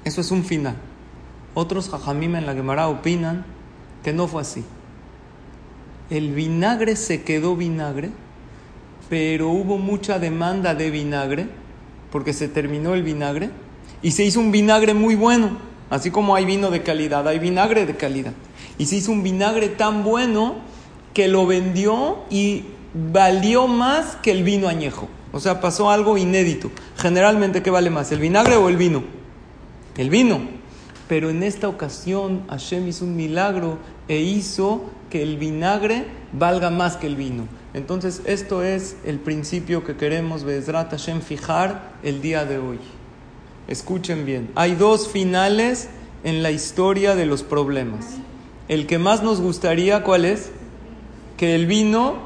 Eso 0.04 0.20
es 0.20 0.30
un 0.30 0.44
final. 0.44 0.76
Otros 1.58 1.88
jajamim 1.88 2.36
en 2.36 2.46
la 2.46 2.54
Gemara 2.54 2.86
opinan 2.86 3.44
que 4.04 4.12
no 4.12 4.28
fue 4.28 4.42
así. 4.42 4.62
El 6.08 6.32
vinagre 6.32 6.94
se 6.94 7.22
quedó 7.22 7.56
vinagre, 7.56 8.10
pero 9.08 9.48
hubo 9.48 9.76
mucha 9.76 10.20
demanda 10.20 10.76
de 10.76 10.92
vinagre 10.92 11.48
porque 12.12 12.32
se 12.32 12.46
terminó 12.46 12.94
el 12.94 13.02
vinagre 13.02 13.50
y 14.02 14.12
se 14.12 14.22
hizo 14.22 14.38
un 14.38 14.52
vinagre 14.52 14.94
muy 14.94 15.16
bueno. 15.16 15.58
Así 15.90 16.12
como 16.12 16.36
hay 16.36 16.44
vino 16.44 16.70
de 16.70 16.84
calidad, 16.84 17.26
hay 17.26 17.40
vinagre 17.40 17.86
de 17.86 17.96
calidad. 17.96 18.34
Y 18.78 18.86
se 18.86 18.94
hizo 18.94 19.10
un 19.10 19.24
vinagre 19.24 19.68
tan 19.68 20.04
bueno 20.04 20.58
que 21.12 21.26
lo 21.26 21.44
vendió 21.44 22.18
y 22.30 22.66
valió 22.94 23.66
más 23.66 24.14
que 24.22 24.30
el 24.30 24.44
vino 24.44 24.68
añejo. 24.68 25.08
O 25.32 25.40
sea, 25.40 25.60
pasó 25.60 25.90
algo 25.90 26.18
inédito. 26.18 26.70
Generalmente, 26.96 27.64
¿qué 27.64 27.70
vale 27.72 27.90
más? 27.90 28.12
¿El 28.12 28.20
vinagre 28.20 28.54
o 28.54 28.68
el 28.68 28.76
vino? 28.76 29.02
El 29.96 30.08
vino. 30.08 30.57
Pero 31.08 31.30
en 31.30 31.42
esta 31.42 31.68
ocasión 31.68 32.42
Hashem 32.48 32.86
hizo 32.86 33.04
un 33.04 33.16
milagro 33.16 33.78
e 34.08 34.18
hizo 34.18 34.84
que 35.10 35.22
el 35.22 35.38
vinagre 35.38 36.04
valga 36.32 36.70
más 36.70 36.96
que 36.96 37.06
el 37.06 37.16
vino. 37.16 37.48
Entonces, 37.74 38.22
esto 38.24 38.62
es 38.62 38.96
el 39.04 39.18
principio 39.18 39.84
que 39.84 39.96
queremos, 39.96 40.44
Bezrat 40.44 40.90
Hashem, 40.90 41.20
fijar 41.20 41.92
el 42.02 42.20
día 42.20 42.44
de 42.44 42.58
hoy. 42.58 42.78
Escuchen 43.68 44.24
bien. 44.24 44.50
Hay 44.54 44.74
dos 44.74 45.08
finales 45.08 45.88
en 46.24 46.42
la 46.42 46.50
historia 46.50 47.14
de 47.14 47.26
los 47.26 47.42
problemas. 47.42 48.06
El 48.68 48.86
que 48.86 48.98
más 48.98 49.22
nos 49.22 49.40
gustaría, 49.40 50.02
¿cuál 50.02 50.24
es? 50.24 50.50
Que 51.36 51.54
el 51.54 51.66
vino, 51.66 52.16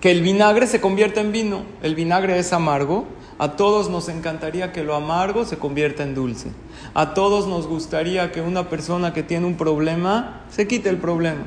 que 0.00 0.10
el 0.10 0.22
vinagre 0.22 0.66
se 0.66 0.80
convierta 0.80 1.20
en 1.20 1.32
vino. 1.32 1.62
El 1.82 1.94
vinagre 1.94 2.38
es 2.38 2.52
amargo. 2.52 3.06
A 3.42 3.56
todos 3.56 3.90
nos 3.90 4.08
encantaría 4.08 4.70
que 4.70 4.84
lo 4.84 4.94
amargo 4.94 5.44
se 5.44 5.58
convierta 5.58 6.04
en 6.04 6.14
dulce. 6.14 6.52
A 6.94 7.12
todos 7.12 7.48
nos 7.48 7.66
gustaría 7.66 8.30
que 8.30 8.40
una 8.40 8.68
persona 8.68 9.12
que 9.12 9.24
tiene 9.24 9.46
un 9.46 9.56
problema 9.56 10.42
se 10.48 10.68
quite 10.68 10.88
el 10.88 10.98
problema. 10.98 11.40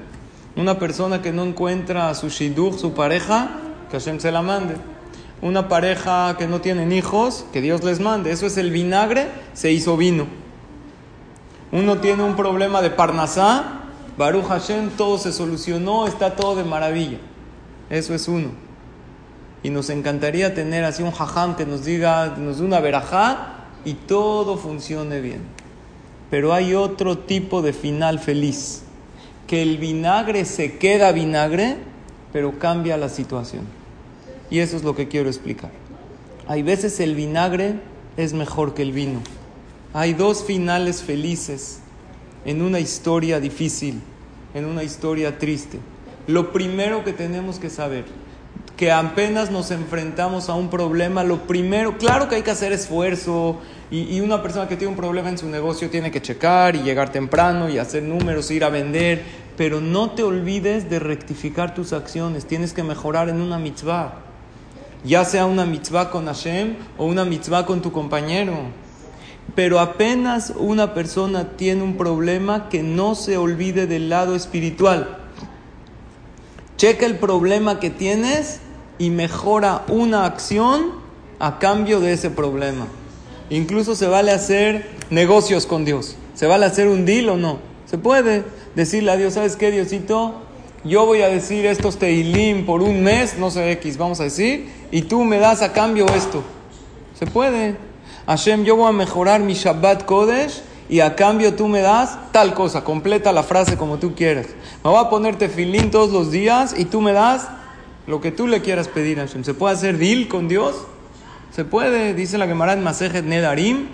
Una 0.58 0.78
persona 0.78 1.22
que 1.22 1.32
no 1.32 1.46
encuentra 1.46 2.10
a 2.10 2.14
su 2.14 2.28
shidduch, 2.28 2.75
su 2.75 2.94
pareja, 2.94 3.62
que 3.90 3.98
Hashem 3.98 4.20
se 4.20 4.34
la 4.34 4.42
mande. 4.42 4.75
Una 5.42 5.70
pareja 5.70 6.36
que 6.38 6.48
no 6.48 6.60
tienen 6.60 6.92
hijos, 6.92 7.46
que 7.54 7.62
Dios 7.62 7.82
les 7.82 8.02
mande. 8.02 8.30
Eso 8.30 8.46
es 8.46 8.58
el 8.58 8.72
vinagre, 8.72 9.30
se 9.54 9.72
hizo 9.72 9.96
vino. 9.96 10.28
Uno 11.72 12.00
tiene 12.00 12.24
un 12.24 12.36
problema 12.36 12.82
de 12.82 12.90
Parnasá, 12.90 13.84
Baruch 14.18 14.48
Hashem, 14.48 14.90
todo 14.98 15.18
se 15.18 15.32
solucionó, 15.32 16.08
está 16.08 16.36
todo 16.36 16.58
de 16.58 16.66
maravilla. 16.66 17.20
Eso 17.90 18.14
es 18.14 18.28
uno. 18.28 18.65
Y 19.66 19.72
nos 19.72 19.90
encantaría 19.90 20.54
tener 20.54 20.84
así 20.84 21.02
un 21.02 21.10
jajam 21.10 21.56
que 21.56 21.66
nos 21.66 21.84
diga, 21.84 22.36
nos 22.38 22.60
dé 22.60 22.66
una 22.66 22.82
verajá 22.82 23.66
y 23.84 23.96
todo 23.96 24.58
funcione 24.58 25.22
bien. 25.22 25.42
Pero 26.30 26.54
hay 26.54 26.76
otro 26.76 27.18
tipo 27.18 27.64
de 27.64 27.74
final 27.74 28.20
feliz, 28.20 28.84
que 29.48 29.64
el 29.64 29.80
vinagre 29.80 30.46
se 30.46 30.78
queda 30.78 31.12
vinagre, 31.12 31.78
pero 32.32 32.60
cambia 32.60 32.96
la 32.96 33.10
situación. 33.10 33.64
Y 34.52 34.60
eso 34.60 34.78
es 34.78 34.84
lo 34.84 34.96
que 34.96 35.08
quiero 35.08 35.30
explicar. 35.30 35.72
Hay 36.48 36.62
veces 36.62 37.00
el 37.00 37.16
vinagre 37.16 37.80
es 38.18 38.34
mejor 38.34 38.76
que 38.76 38.84
el 38.84 38.92
vino. 38.92 39.20
Hay 39.94 40.14
dos 40.14 40.44
finales 40.44 41.02
felices 41.02 41.80
en 42.46 42.62
una 42.62 42.80
historia 42.80 43.40
difícil, 43.40 44.00
en 44.54 44.66
una 44.66 44.84
historia 44.84 45.40
triste. 45.40 45.80
Lo 46.28 46.54
primero 46.54 47.04
que 47.04 47.14
tenemos 47.14 47.58
que 47.58 47.72
saber, 47.72 48.06
que 48.78 48.92
apenas 48.92 49.52
nos 49.52 49.72
enfrentamos 49.72 50.50
a 50.50 50.56
un 50.56 50.70
problema, 50.70 51.24
lo 51.24 51.48
primero, 51.48 51.98
claro 51.98 52.28
que 52.28 52.36
hay 52.36 52.42
que 52.42 52.52
hacer 52.52 52.74
esfuerzo 52.74 53.62
y, 53.90 54.20
una 54.20 54.42
persona 54.42 54.68
que 54.68 54.76
tiene 54.76 54.92
un 54.92 54.98
problema 54.98 55.30
en 55.30 55.38
su 55.38 55.48
negocio 55.48 55.90
tiene 55.90 56.12
que 56.12 56.22
checar 56.22 56.76
y 56.76 56.80
llegar 56.80 57.12
temprano 57.12 57.70
y 57.70 57.78
hacer 57.78 58.04
números, 58.04 58.52
ir 58.52 58.64
a 58.64 58.70
vender, 58.70 59.24
pero 59.56 59.80
no 59.80 60.12
te 60.12 60.24
olvides 60.24 60.90
de 60.90 61.00
rectificar 61.00 61.74
tus 61.74 61.94
acciones, 61.94 62.46
tienes 62.46 62.74
que 62.74 62.84
mejorar 62.84 63.30
en 63.30 63.40
una 63.40 63.58
mitzvah, 63.60 64.16
ya 65.06 65.24
sea 65.24 65.46
una 65.46 65.66
mitzvah 65.66 66.10
con 66.10 66.26
Hashem 66.26 66.76
o 66.98 67.06
una 67.06 67.24
mitzvah 67.24 67.66
con 67.66 67.82
tu 67.82 67.92
compañero. 67.92 68.54
Pero 69.54 69.80
apenas 69.80 70.52
una 70.58 70.94
persona 70.94 71.52
tiene 71.56 71.84
un 71.84 71.96
problema 71.96 72.68
que 72.68 72.82
no 72.82 73.14
se 73.14 73.38
olvide 73.38 73.86
del 73.86 74.10
lado 74.10 74.36
espiritual. 74.36 75.25
Checa 76.77 77.05
el 77.05 77.15
problema 77.15 77.79
que 77.79 77.89
tienes 77.89 78.60
y 78.98 79.10
mejora 79.10 79.84
una 79.88 80.25
acción 80.25 80.91
a 81.39 81.60
cambio 81.60 82.00
de 82.00 82.13
ese 82.13 82.29
problema. 82.29 82.88
Incluso 83.50 83.96
se 83.96 84.08
vale 84.08 84.32
hacer 84.32 84.89
negocios 85.10 85.65
con 85.65 85.86
Dios. 85.86 86.15
¿Se 86.34 86.48
vale 86.48 86.65
hacer 86.65 86.88
un 86.88 87.05
deal 87.05 87.29
o 87.29 87.38
no? 87.38 87.59
Se 87.85 87.98
puede 87.98 88.44
decirle 88.75 89.11
a 89.11 89.18
Dios, 89.18 89.35
¿sabes 89.35 89.55
qué, 89.55 89.72
Diosito? 89.72 90.42
Yo 90.83 91.05
voy 91.05 91.22
a 91.22 91.29
decir 91.29 91.66
estos 91.66 91.98
teilim 91.98 92.66
por 92.66 92.81
un 92.81 93.03
mes, 93.03 93.38
no 93.38 93.50
sé 93.50 93.72
X, 93.72 93.98
vamos 93.98 94.20
a 94.20 94.25
decir, 94.25 94.70
y 94.92 95.03
tú 95.03 95.24
me 95.24 95.40
das 95.40 95.61
a 95.61 95.74
cambio 95.74 96.05
esto. 96.07 96.44
Se 97.18 97.25
puede. 97.25 97.75
Hashem, 98.27 98.66
yo 98.66 98.75
voy 98.75 98.90
a 98.90 98.92
mejorar 98.92 99.40
mi 99.40 99.53
Shabbat 99.53 100.05
Kodesh 100.05 100.61
y 100.88 101.00
a 101.00 101.16
cambio 101.16 101.56
tú 101.56 101.68
me 101.68 101.82
das 101.82 102.18
tal 102.32 102.54
cosa, 102.54 102.84
completa 102.84 103.32
la 103.32 103.44
frase 103.44 103.78
como 103.78 103.98
tú 103.98 104.14
quieras. 104.14 104.48
Me 104.84 104.90
voy 104.90 105.04
a 105.04 105.10
ponerte 105.10 105.50
filín 105.50 105.90
todos 105.90 106.12
los 106.12 106.32
días 106.32 106.76
y 106.78 106.86
tú 106.86 107.02
me 107.02 107.12
das 107.12 107.48
lo 108.06 108.22
que 108.22 108.32
tú 108.32 108.48
le 108.48 108.62
quieras 108.62 108.88
pedir 108.88 109.20
a 109.20 109.26
Hashem. 109.26 109.44
¿Se 109.44 109.54
puede 109.54 109.74
hacer 109.76 109.98
deal 109.98 110.28
con 110.28 110.48
Dios? 110.48 110.76
Se 111.52 111.66
puede, 111.66 112.14
dice 112.14 112.38
la 112.38 112.48
Gemara 112.48 112.74
en 112.74 112.84
Masejet 112.84 113.26
Nedarim, 113.26 113.88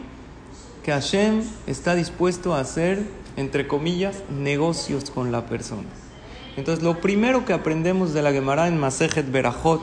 que 0.84 0.92
Hashem 0.92 1.44
está 1.68 1.96
dispuesto 1.96 2.56
a 2.56 2.60
hacer, 2.60 3.04
entre 3.38 3.68
comillas, 3.68 4.24
negocios 4.30 5.12
con 5.12 5.32
la 5.32 5.46
persona. 5.46 5.88
Entonces, 6.58 6.84
lo 6.84 7.00
primero 7.00 7.46
que 7.46 7.54
aprendemos 7.54 8.14
de 8.14 8.22
la 8.22 8.34
Gemara 8.34 8.68
en 8.68 8.78
Masejet 8.78 9.32
Berajot, 9.32 9.82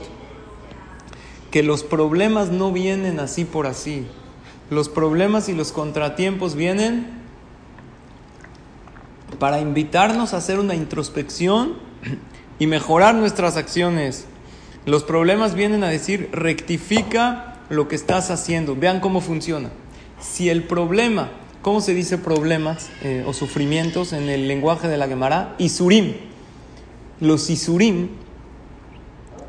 que 1.50 1.62
los 1.62 1.82
problemas 1.82 2.50
no 2.50 2.72
vienen 2.72 3.20
así 3.20 3.46
por 3.46 3.66
así 3.66 4.06
los 4.70 4.88
problemas 4.88 5.48
y 5.48 5.54
los 5.54 5.72
contratiempos 5.72 6.54
vienen 6.54 7.06
para 9.38 9.60
invitarnos 9.60 10.34
a 10.34 10.38
hacer 10.38 10.58
una 10.58 10.74
introspección 10.74 11.74
y 12.58 12.66
mejorar 12.66 13.14
nuestras 13.14 13.56
acciones. 13.56 14.26
Los 14.84 15.04
problemas 15.04 15.54
vienen 15.54 15.84
a 15.84 15.88
decir, 15.88 16.28
rectifica 16.32 17.56
lo 17.68 17.88
que 17.88 17.96
estás 17.96 18.30
haciendo. 18.30 18.74
Vean 18.74 19.00
cómo 19.00 19.20
funciona. 19.20 19.70
Si 20.20 20.48
el 20.48 20.64
problema, 20.64 21.30
¿cómo 21.62 21.80
se 21.80 21.94
dice 21.94 22.18
problemas 22.18 22.90
eh, 23.02 23.24
o 23.26 23.32
sufrimientos 23.32 24.12
en 24.12 24.28
el 24.28 24.48
lenguaje 24.48 24.88
de 24.88 24.96
la 24.96 25.06
Gemara? 25.06 25.54
Isurim. 25.58 26.14
Los 27.20 27.50
Isurim 27.50 28.08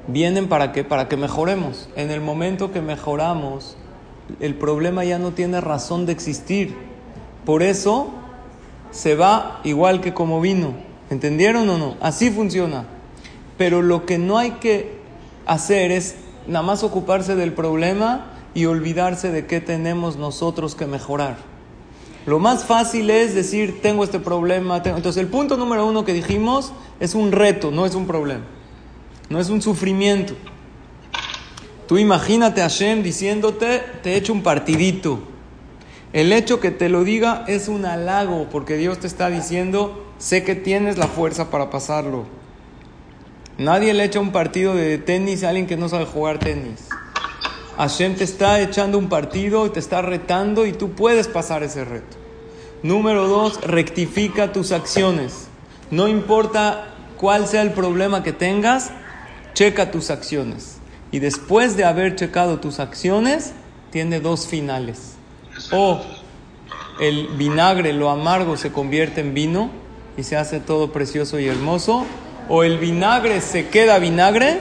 vienen 0.07 0.47
para 0.49 0.71
qué? 0.71 0.83
Para 0.83 1.07
que 1.07 1.17
mejoremos. 1.17 1.89
En 1.95 2.11
el 2.11 2.21
momento 2.21 2.71
que 2.71 2.81
mejoramos, 2.81 3.77
el 4.39 4.55
problema 4.55 5.03
ya 5.03 5.19
no 5.19 5.31
tiene 5.31 5.61
razón 5.61 6.05
de 6.05 6.11
existir. 6.11 6.75
Por 7.45 7.63
eso 7.63 8.09
se 8.91 9.15
va 9.15 9.61
igual 9.63 10.01
que 10.01 10.13
como 10.13 10.41
vino. 10.41 10.73
¿Entendieron 11.09 11.67
o 11.69 11.77
no? 11.77 11.95
Así 12.01 12.29
funciona. 12.29 12.85
Pero 13.57 13.81
lo 13.81 14.05
que 14.05 14.17
no 14.17 14.37
hay 14.37 14.51
que 14.51 14.99
hacer 15.45 15.91
es 15.91 16.15
nada 16.47 16.65
más 16.65 16.83
ocuparse 16.83 17.35
del 17.35 17.53
problema 17.53 18.27
y 18.53 18.65
olvidarse 18.65 19.31
de 19.31 19.45
qué 19.45 19.61
tenemos 19.61 20.17
nosotros 20.17 20.75
que 20.75 20.85
mejorar. 20.85 21.37
Lo 22.25 22.39
más 22.39 22.65
fácil 22.65 23.09
es 23.09 23.33
decir, 23.33 23.81
tengo 23.81 24.03
este 24.03 24.19
problema. 24.19 24.77
Entonces, 24.77 25.17
el 25.17 25.27
punto 25.27 25.57
número 25.57 25.87
uno 25.87 26.05
que 26.05 26.13
dijimos 26.13 26.73
es 26.99 27.15
un 27.15 27.31
reto, 27.31 27.71
no 27.71 27.85
es 27.85 27.95
un 27.95 28.05
problema. 28.05 28.43
No 29.29 29.39
es 29.39 29.49
un 29.49 29.61
sufrimiento. 29.61 30.33
Tú 31.89 31.97
imagínate 31.97 32.61
a 32.61 32.65
Hashem 32.65 33.01
diciéndote, 33.01 33.81
te 34.03 34.13
he 34.13 34.15
hecho 34.15 34.31
un 34.31 34.43
partidito. 34.43 35.21
El 36.13 36.31
hecho 36.33 36.59
que 36.59 36.69
te 36.69 36.87
lo 36.87 37.03
diga 37.03 37.45
es 37.47 37.67
un 37.67 37.83
halago, 37.83 38.47
porque 38.51 38.77
Dios 38.77 38.99
te 38.99 39.07
está 39.07 39.31
diciendo, 39.31 40.05
sé 40.19 40.43
que 40.43 40.53
tienes 40.53 40.99
la 40.99 41.07
fuerza 41.07 41.49
para 41.49 41.71
pasarlo. 41.71 42.27
Nadie 43.57 43.95
le 43.95 44.03
echa 44.03 44.19
un 44.19 44.31
partido 44.31 44.75
de 44.75 44.99
tenis 44.99 45.43
a 45.43 45.49
alguien 45.49 45.65
que 45.65 45.77
no 45.77 45.89
sabe 45.89 46.05
jugar 46.05 46.37
tenis. 46.37 46.89
Hashem 47.75 48.17
te 48.17 48.23
está 48.23 48.61
echando 48.61 48.99
un 48.99 49.09
partido 49.09 49.65
y 49.65 49.71
te 49.71 49.79
está 49.79 50.03
retando 50.03 50.67
y 50.67 50.73
tú 50.73 50.91
puedes 50.91 51.27
pasar 51.27 51.63
ese 51.63 51.85
reto. 51.85 52.17
Número 52.83 53.27
dos, 53.27 53.59
rectifica 53.61 54.53
tus 54.53 54.71
acciones. 54.71 55.47
No 55.89 56.07
importa 56.07 56.93
cuál 57.17 57.47
sea 57.47 57.63
el 57.63 57.71
problema 57.71 58.21
que 58.21 58.31
tengas, 58.31 58.91
checa 59.55 59.89
tus 59.89 60.11
acciones 60.11 60.78
y 61.11 61.19
después 61.19 61.75
de 61.75 61.85
haber 61.85 62.15
checado 62.15 62.59
tus 62.59 62.79
acciones, 62.79 63.53
tiene 63.91 64.19
dos 64.19 64.47
finales. 64.47 65.15
O 65.71 66.01
el 66.99 67.27
vinagre, 67.37 67.93
lo 67.93 68.09
amargo, 68.09 68.57
se 68.57 68.71
convierte 68.71 69.21
en 69.21 69.33
vino 69.33 69.71
y 70.17 70.23
se 70.23 70.37
hace 70.37 70.59
todo 70.59 70.91
precioso 70.91 71.39
y 71.39 71.47
hermoso. 71.47 72.05
O 72.47 72.63
el 72.63 72.77
vinagre 72.77 73.41
se 73.41 73.69
queda 73.69 73.99
vinagre. 73.99 74.59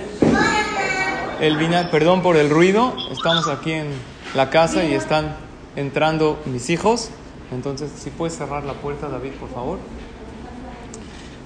El 1.40 1.56
vinagre, 1.56 1.90
perdón 1.90 2.22
por 2.22 2.36
el 2.36 2.50
ruido, 2.50 2.94
estamos 3.12 3.48
aquí 3.48 3.72
en 3.72 3.88
la 4.34 4.50
casa 4.50 4.84
y 4.84 4.94
están 4.94 5.36
entrando 5.76 6.40
mis 6.46 6.70
hijos. 6.70 7.10
Entonces, 7.52 7.90
si 7.96 8.10
puedes 8.10 8.36
cerrar 8.36 8.64
la 8.64 8.74
puerta, 8.74 9.08
David, 9.08 9.32
por 9.32 9.50
favor. 9.50 9.78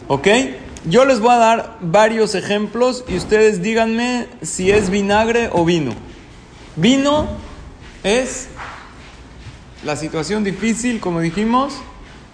¿Ok? 0.09 0.29
Yo 0.85 1.05
les 1.05 1.21
voy 1.21 1.31
a 1.31 1.37
dar 1.37 1.79
varios 1.81 2.35
ejemplos 2.35 3.05
y 3.07 3.17
ustedes 3.17 3.63
díganme 3.63 4.27
si 4.43 4.73
es 4.73 4.91
vinagre 4.91 5.49
o 5.53 5.65
vino. 5.65 5.93
Vino 6.75 7.29
es 8.03 8.49
la 9.85 9.95
situación 9.95 10.43
difícil, 10.43 10.99
como 10.99 11.21
dijimos, 11.21 11.75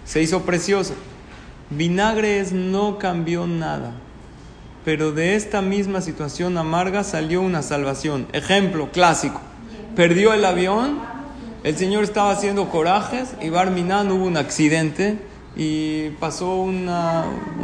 se 0.07 0.23
hizo 0.23 0.43
preciosa. 0.43 0.95
Vinagre 1.69 2.41
es 2.41 2.53
no 2.53 2.99
cambió 2.99 3.47
nada. 3.47 3.93
pero 4.89 5.13
de 5.13 5.37
esta 5.37 5.61
misma 5.61 6.01
situación 6.01 6.57
amarga 6.57 7.05
salió 7.05 7.43
una 7.43 7.61
salvación. 7.61 8.27
Ejemplo 8.33 8.91
clásico, 8.91 9.39
perdió 9.95 10.33
el 10.33 10.47
avión, 10.47 11.01
el 11.63 11.77
Señor 11.77 12.05
estaba 12.05 12.31
haciendo 12.31 12.71
corajes 12.71 13.35
y 13.43 13.51
Barminan 13.51 14.11
hubo 14.11 14.25
un 14.25 14.39
accidente 14.39 15.19
y 15.57 16.11
pasó 16.21 16.55
un 16.57 16.89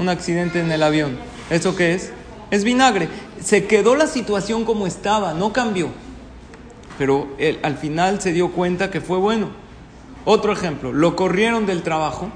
accidente 0.08 0.60
en 0.60 0.72
el 0.72 0.82
avión. 0.82 1.18
¿Eso 1.50 1.76
qué 1.76 1.94
es? 1.94 2.12
Es 2.50 2.64
vinagre. 2.64 3.08
Se 3.40 3.66
quedó 3.66 3.96
la 3.96 4.06
situación 4.06 4.64
como 4.64 4.86
estaba, 4.86 5.34
no 5.34 5.52
cambió. 5.52 5.88
Pero 6.98 7.28
él, 7.38 7.58
al 7.62 7.76
final 7.76 8.20
se 8.20 8.32
dio 8.32 8.52
cuenta 8.52 8.90
que 8.90 9.00
fue 9.00 9.18
bueno. 9.18 9.48
Otro 10.24 10.52
ejemplo, 10.52 10.92
lo 10.92 11.16
corrieron 11.16 11.66
del 11.66 11.82
trabajo 11.82 12.30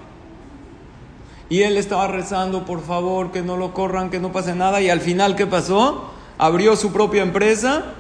y 1.49 1.63
él 1.63 1.79
estaba 1.79 2.07
rezando, 2.09 2.67
por 2.67 2.85
favor, 2.85 3.33
que 3.33 3.41
no 3.41 3.57
lo 3.57 3.73
corran, 3.73 4.11
que 4.11 4.21
no 4.21 4.33
pase 4.33 4.55
nada. 4.55 4.83
Y 4.83 4.91
al 4.91 5.01
final, 5.01 5.37
¿qué 5.37 5.47
pasó? 5.47 6.11
Abrió 6.37 6.77
su 6.77 6.93
propia 6.93 7.23
empresa 7.23 7.95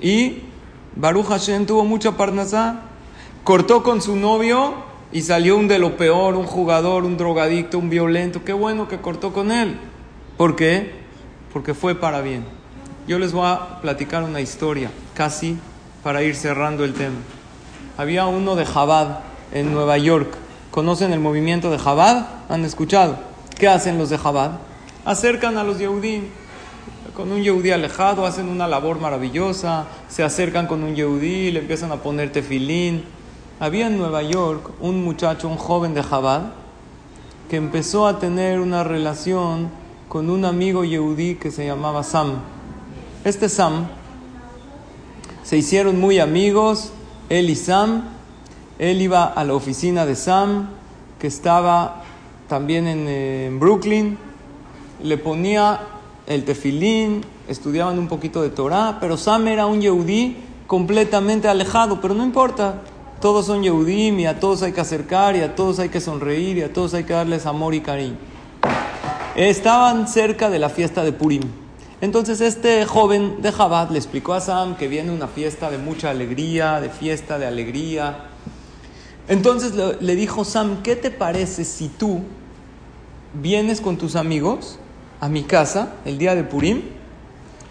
y 0.00 0.44
Baruch 0.96 1.26
Hashem 1.26 1.66
tuvo 1.66 1.84
mucha 1.84 2.16
parnasá. 2.16 2.80
Cortó 3.44 3.82
con 3.82 4.00
su 4.00 4.16
novio 4.16 4.74
y 5.12 5.22
salió 5.22 5.56
un 5.56 5.68
de 5.68 5.78
lo 5.78 5.96
peor, 5.96 6.34
un 6.34 6.46
jugador, 6.46 7.04
un 7.04 7.16
drogadicto, 7.16 7.78
un 7.78 7.90
violento. 7.90 8.44
Qué 8.44 8.52
bueno 8.52 8.88
que 8.88 8.98
cortó 8.98 9.32
con 9.32 9.52
él. 9.52 9.78
¿Por 10.36 10.56
qué? 10.56 10.92
Porque 11.52 11.74
fue 11.74 11.94
para 11.94 12.20
bien. 12.20 12.44
Yo 13.06 13.18
les 13.18 13.32
voy 13.32 13.46
a 13.46 13.80
platicar 13.80 14.22
una 14.22 14.40
historia, 14.40 14.90
casi 15.14 15.58
para 16.02 16.22
ir 16.22 16.34
cerrando 16.34 16.84
el 16.84 16.94
tema. 16.94 17.16
Había 17.98 18.26
uno 18.26 18.56
de 18.56 18.64
Jabad 18.64 19.18
en 19.52 19.72
Nueva 19.72 19.98
York 19.98 20.36
¿Conocen 20.72 21.12
el 21.12 21.20
movimiento 21.20 21.70
de 21.70 21.76
Chabad? 21.76 22.28
¿Han 22.48 22.64
escuchado? 22.64 23.18
¿Qué 23.58 23.68
hacen 23.68 23.98
los 23.98 24.08
de 24.08 24.16
Chabad? 24.18 24.52
Acercan 25.04 25.58
a 25.58 25.64
los 25.64 25.78
Yehudim. 25.78 26.24
Con 27.14 27.30
un 27.30 27.42
Yehudí 27.42 27.72
alejado 27.72 28.24
hacen 28.24 28.48
una 28.48 28.66
labor 28.66 28.98
maravillosa. 28.98 29.84
Se 30.08 30.22
acercan 30.22 30.66
con 30.66 30.82
un 30.82 30.94
Yehudí, 30.94 31.50
le 31.50 31.60
empiezan 31.60 31.92
a 31.92 31.96
poner 31.96 32.32
tefilín. 32.32 33.04
Había 33.62 33.86
en 33.86 33.96
Nueva 33.96 34.24
York 34.24 34.70
un 34.80 35.04
muchacho, 35.04 35.46
un 35.46 35.56
joven 35.56 35.94
de 35.94 36.02
Chabad, 36.02 36.46
que 37.48 37.54
empezó 37.54 38.08
a 38.08 38.18
tener 38.18 38.58
una 38.58 38.82
relación 38.82 39.68
con 40.08 40.30
un 40.30 40.44
amigo 40.44 40.82
Yehudí 40.82 41.36
que 41.36 41.52
se 41.52 41.64
llamaba 41.64 42.02
Sam. 42.02 42.38
Este 43.24 43.48
Sam 43.48 43.86
se 45.44 45.58
hicieron 45.58 46.00
muy 46.00 46.18
amigos, 46.18 46.90
él 47.28 47.50
y 47.50 47.54
Sam, 47.54 48.08
él 48.80 49.00
iba 49.00 49.26
a 49.26 49.44
la 49.44 49.54
oficina 49.54 50.06
de 50.06 50.16
Sam, 50.16 50.70
que 51.20 51.28
estaba 51.28 52.02
también 52.48 52.88
en, 52.88 53.60
Brooklyn, 53.60 54.18
le 55.04 55.18
ponía 55.18 55.82
el 56.26 56.44
tefilín, 56.44 57.24
estudiaban 57.46 57.96
un 58.00 58.08
poquito 58.08 58.42
de 58.42 58.50
Torah, 58.50 58.98
pero 59.00 59.16
Sam 59.16 59.46
era 59.46 59.66
un 59.66 59.80
yehudí 59.80 60.36
completamente 60.66 61.46
alejado, 61.46 62.00
pero 62.00 62.12
no 62.12 62.24
importa, 62.24 62.82
todos 63.22 63.46
son 63.46 63.62
yehudim 63.62 64.18
y 64.20 64.26
a 64.26 64.40
todos 64.40 64.62
hay 64.62 64.72
que 64.72 64.80
acercar 64.80 65.36
y 65.36 65.40
a 65.40 65.54
todos 65.54 65.78
hay 65.78 65.88
que 65.88 66.00
sonreír 66.00 66.58
y 66.58 66.62
a 66.62 66.72
todos 66.72 66.92
hay 66.92 67.04
que 67.04 67.14
darles 67.14 67.46
amor 67.46 67.72
y 67.72 67.80
cariño. 67.80 68.16
Estaban 69.36 70.08
cerca 70.08 70.50
de 70.50 70.58
la 70.58 70.68
fiesta 70.68 71.04
de 71.04 71.12
Purim. 71.12 71.42
Entonces 72.00 72.40
este 72.40 72.84
joven 72.84 73.40
de 73.40 73.52
Chabad 73.52 73.90
le 73.90 73.98
explicó 73.98 74.34
a 74.34 74.40
Sam 74.40 74.76
que 74.76 74.88
viene 74.88 75.12
una 75.12 75.28
fiesta 75.28 75.70
de 75.70 75.78
mucha 75.78 76.10
alegría, 76.10 76.80
de 76.80 76.90
fiesta 76.90 77.38
de 77.38 77.46
alegría, 77.46 78.26
entonces 79.28 79.72
le 80.00 80.16
dijo 80.16 80.44
Sam, 80.44 80.82
¿qué 80.82 80.96
te 80.96 81.10
parece 81.10 81.64
si 81.64 81.88
tú 81.88 82.22
vienes 83.40 83.80
con 83.80 83.96
tus 83.96 84.16
amigos 84.16 84.78
a 85.20 85.28
mi 85.28 85.44
casa 85.44 85.94
el 86.04 86.18
día 86.18 86.34
de 86.34 86.42
Purim 86.42 86.82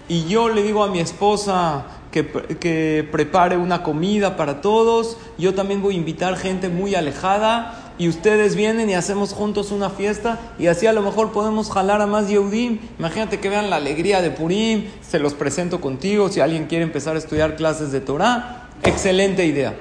y 0.07 0.25
yo 0.25 0.47
le 0.47 0.63
digo 0.63 0.83
a 0.83 0.87
mi 0.87 0.99
esposa 0.99 1.85
que, 2.12 2.28
que, 2.60 3.08
prepare 3.12 3.58
una 3.58 3.84
comida 3.84 4.36
para 4.36 4.62
todos, 4.62 5.17
yo 5.38 5.54
también 5.54 5.82
voy 5.82 5.95
a 5.95 5.97
invitar 5.97 6.36
gente 6.36 6.69
muy 6.69 6.95
alejada 6.95 7.93
y 7.97 8.10
ustedes 8.10 8.56
vienen 8.56 8.89
y 8.89 8.95
hacemos 8.95 9.34
juntos 9.34 9.71
una 9.71 9.89
fiesta 9.89 10.39
y 10.58 10.67
así 10.67 10.88
a 10.88 10.93
lo 10.93 11.02
mejor 11.02 11.32
podemos 11.32 11.69
jalar 11.69 12.02
a 12.02 12.08
más 12.08 12.30
Yehudim. 12.30 12.80
Imagínate 13.00 13.39
que 13.39 13.50
vean 13.50 13.69
la 13.69 13.78
alegría 13.78 14.21
de 14.21 14.32
Purim, 14.32 14.86
se 15.02 15.19
los 15.19 15.34
presento 15.34 15.82
contigo 15.82 16.30
si 16.30 16.39
alguien 16.39 16.67
quiere 16.67 16.84
empezar 16.84 17.15
a 17.15 17.19
estudiar 17.19 17.56
clases 17.56 17.91
de 17.91 18.02
Torah. 18.02 18.69
Excelente 18.84 19.45
idea. 19.45 19.76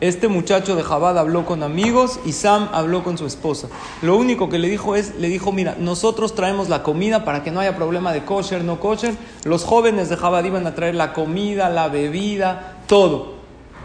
Este 0.00 0.28
muchacho 0.28 0.76
de 0.76 0.82
Jabad 0.82 1.18
habló 1.18 1.46
con 1.46 1.62
amigos 1.62 2.20
y 2.26 2.32
Sam 2.32 2.68
habló 2.72 3.02
con 3.02 3.16
su 3.16 3.24
esposa. 3.24 3.68
Lo 4.02 4.18
único 4.18 4.50
que 4.50 4.58
le 4.58 4.68
dijo 4.68 4.94
es, 4.94 5.14
le 5.16 5.28
dijo, 5.28 5.52
mira, 5.52 5.74
nosotros 5.78 6.34
traemos 6.34 6.68
la 6.68 6.82
comida 6.82 7.24
para 7.24 7.42
que 7.42 7.50
no 7.50 7.60
haya 7.60 7.76
problema 7.76 8.12
de 8.12 8.22
kosher, 8.22 8.62
no 8.62 8.78
kosher. 8.78 9.14
Los 9.44 9.64
jóvenes 9.64 10.10
de 10.10 10.18
Jabad 10.18 10.44
iban 10.44 10.66
a 10.66 10.74
traer 10.74 10.94
la 10.94 11.14
comida, 11.14 11.70
la 11.70 11.88
bebida, 11.88 12.76
todo. 12.86 13.36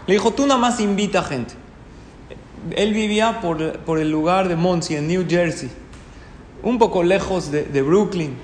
Le 0.06 0.14
dijo, 0.14 0.32
tú 0.32 0.46
nada 0.46 0.60
más 0.60 0.80
invita 0.80 1.22
gente. 1.22 1.54
Él 2.76 2.92
vivía 2.92 3.40
por, 3.40 3.98
el 3.98 4.10
lugar 4.10 4.48
de 4.48 4.56
Monsi, 4.56 4.96
en 4.96 5.08
New 5.08 5.24
Jersey, 5.26 5.70
un 6.62 6.78
poco 6.78 7.02
lejos 7.02 7.50
de, 7.50 7.64
de 7.64 7.80
Brooklyn, 7.80 8.36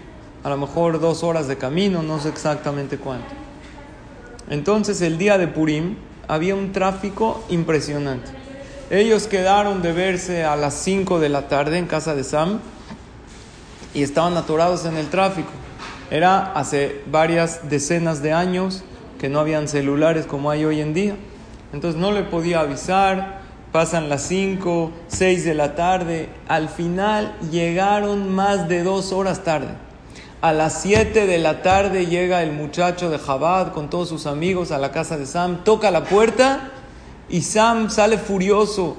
a 0.43 0.49
lo 0.49 0.57
mejor 0.57 1.01
dos 1.01 1.23
horas 1.23 1.49
de 1.49 1.59
camino, 1.59 2.03
no 2.03 2.19
sé 2.19 2.31
exactamente 2.31 2.97
cuánto. 2.97 3.29
Entonces 4.49 5.03
el 5.03 5.19
día 5.19 5.37
de 5.37 5.47
Purim, 5.49 5.97
había 6.29 6.55
un 6.55 6.73
tráfico 6.73 7.43
impresionante. 7.49 8.31
Ellos 8.91 9.27
quedaron 9.27 9.83
de 9.83 9.93
verse 9.93 10.45
a 10.45 10.57
las 10.57 10.75
5 10.75 11.19
de 11.19 11.29
la 11.29 11.49
tarde 11.49 11.79
en 11.79 11.87
casa 11.87 12.15
de 12.15 12.25
Sam 12.25 12.61
y 13.95 14.03
estaban 14.03 14.37
atorados 14.37 14.85
en 14.85 14.97
el 14.97 15.09
tráfico. 15.09 15.51
Era 16.11 16.53
hace 16.53 17.03
varias 17.11 17.69
decenas 17.69 18.23
de 18.23 18.33
años 18.33 18.85
que 19.19 19.29
no 19.29 19.41
habían 19.41 19.69
celulares 19.69 20.27
como 20.27 20.51
hay 20.51 20.65
hoy 20.65 20.81
en 20.81 20.95
día. 20.95 21.17
Entonces 21.73 22.01
no 22.01 22.13
le 22.13 22.23
podía 22.23 22.61
avisar, 22.61 23.41
pasan 23.73 24.09
las 24.09 24.23
5, 24.23 24.91
6 25.09 25.45
de 25.45 25.55
la 25.55 25.75
tarde, 25.75 26.29
al 26.47 26.69
final 26.69 27.37
llegaron 27.51 28.35
más 28.35 28.69
de 28.69 28.83
dos 28.83 29.13
horas 29.13 29.45
tarde. 29.45 29.88
A 30.41 30.53
las 30.53 30.83
7 30.83 31.27
de 31.27 31.39
la 31.39 31.63
tarde 31.63 32.07
llega 32.07 32.45
el 32.45 32.53
muchacho 32.53 33.11
de 33.11 33.19
Jabad 33.19 33.73
con 33.73 33.91
todos 33.91 34.09
sus 34.09 34.25
amigos 34.27 34.71
a 34.71 34.79
la 34.79 34.93
casa 34.93 35.19
de 35.19 35.27
Sam, 35.27 35.65
toca 35.65 35.91
la 35.91 36.05
puerta 36.05 36.71
y 37.29 37.41
Sam 37.41 37.91
sale 37.91 38.19
furioso 38.19 38.97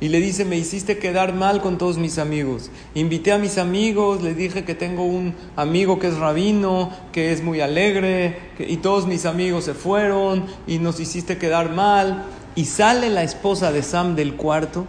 y 0.00 0.08
le 0.08 0.18
dice, 0.18 0.46
me 0.46 0.56
hiciste 0.56 0.96
quedar 0.96 1.34
mal 1.34 1.60
con 1.60 1.76
todos 1.76 1.98
mis 1.98 2.16
amigos. 2.16 2.70
Invité 2.94 3.32
a 3.32 3.38
mis 3.38 3.58
amigos, 3.58 4.22
le 4.22 4.32
dije 4.32 4.64
que 4.64 4.74
tengo 4.74 5.04
un 5.04 5.34
amigo 5.56 5.98
que 5.98 6.08
es 6.08 6.16
rabino, 6.16 6.90
que 7.12 7.32
es 7.32 7.42
muy 7.42 7.60
alegre, 7.60 8.38
y 8.58 8.78
todos 8.78 9.06
mis 9.06 9.26
amigos 9.26 9.64
se 9.64 9.74
fueron 9.74 10.46
y 10.66 10.78
nos 10.78 11.00
hiciste 11.00 11.36
quedar 11.36 11.70
mal. 11.70 12.24
Y 12.54 12.64
sale 12.64 13.10
la 13.10 13.24
esposa 13.24 13.72
de 13.72 13.82
Sam 13.82 14.16
del 14.16 14.36
cuarto 14.36 14.86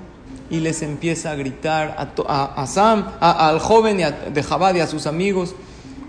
y 0.49 0.61
les 0.61 0.81
empieza 0.81 1.31
a 1.31 1.35
gritar 1.35 2.13
a, 2.25 2.67
Sam, 2.67 3.11
al 3.19 3.59
joven 3.59 3.97
de 4.33 4.43
Jabad 4.43 4.75
y 4.75 4.79
a 4.79 4.87
sus 4.87 5.05
amigos 5.05 5.55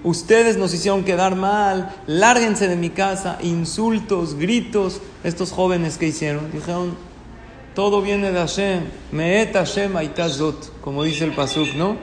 ustedes 0.04 0.56
nos 0.56 0.72
hicieron 0.74 1.04
quedar 1.04 1.36
mal, 1.36 1.94
lárguense 2.06 2.68
de 2.68 2.76
mi 2.76 2.90
casa, 2.90 3.38
insultos, 3.42 4.34
gritos, 4.34 5.00
estos 5.24 5.52
jóvenes 5.52 5.98
que 5.98 6.06
hicieron, 6.06 6.50
dijeron, 6.52 6.94
todo 7.74 8.02
viene 8.02 8.32
de 8.32 8.38
Hashem, 8.38 8.84
meet 9.12 9.52
Hashem 9.52 9.96
aitazot, 9.96 10.80
como 10.80 11.04
dice 11.04 11.24
el 11.24 11.32
pasuk, 11.32 11.74
¿no? 11.76 11.96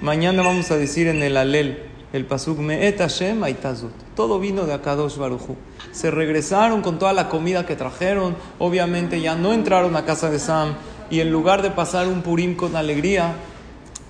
Mañana 0.00 0.42
vamos 0.42 0.70
a 0.70 0.76
decir 0.76 1.08
en 1.08 1.22
el 1.22 1.36
alel, 1.36 1.82
el 2.12 2.24
pasuk, 2.24 2.58
meet 2.58 2.98
Hashem 2.98 3.42
aitazot, 3.42 3.92
todo 4.14 4.38
vino 4.38 4.64
de 4.64 4.74
Akadosh 4.74 5.16
Baruchu. 5.16 5.56
Se 5.92 6.10
regresaron 6.10 6.82
con 6.82 6.98
toda 6.98 7.12
la 7.12 7.28
comida 7.28 7.66
que 7.66 7.76
trajeron, 7.76 8.36
obviamente 8.58 9.20
ya 9.20 9.34
no 9.34 9.52
entraron 9.52 9.96
a 9.96 10.04
casa 10.04 10.30
de 10.30 10.38
Sam, 10.38 10.74
y 11.10 11.20
en 11.20 11.30
lugar 11.30 11.62
de 11.62 11.70
pasar 11.70 12.08
un 12.08 12.22
purim 12.22 12.56
con 12.56 12.74
alegría, 12.76 13.34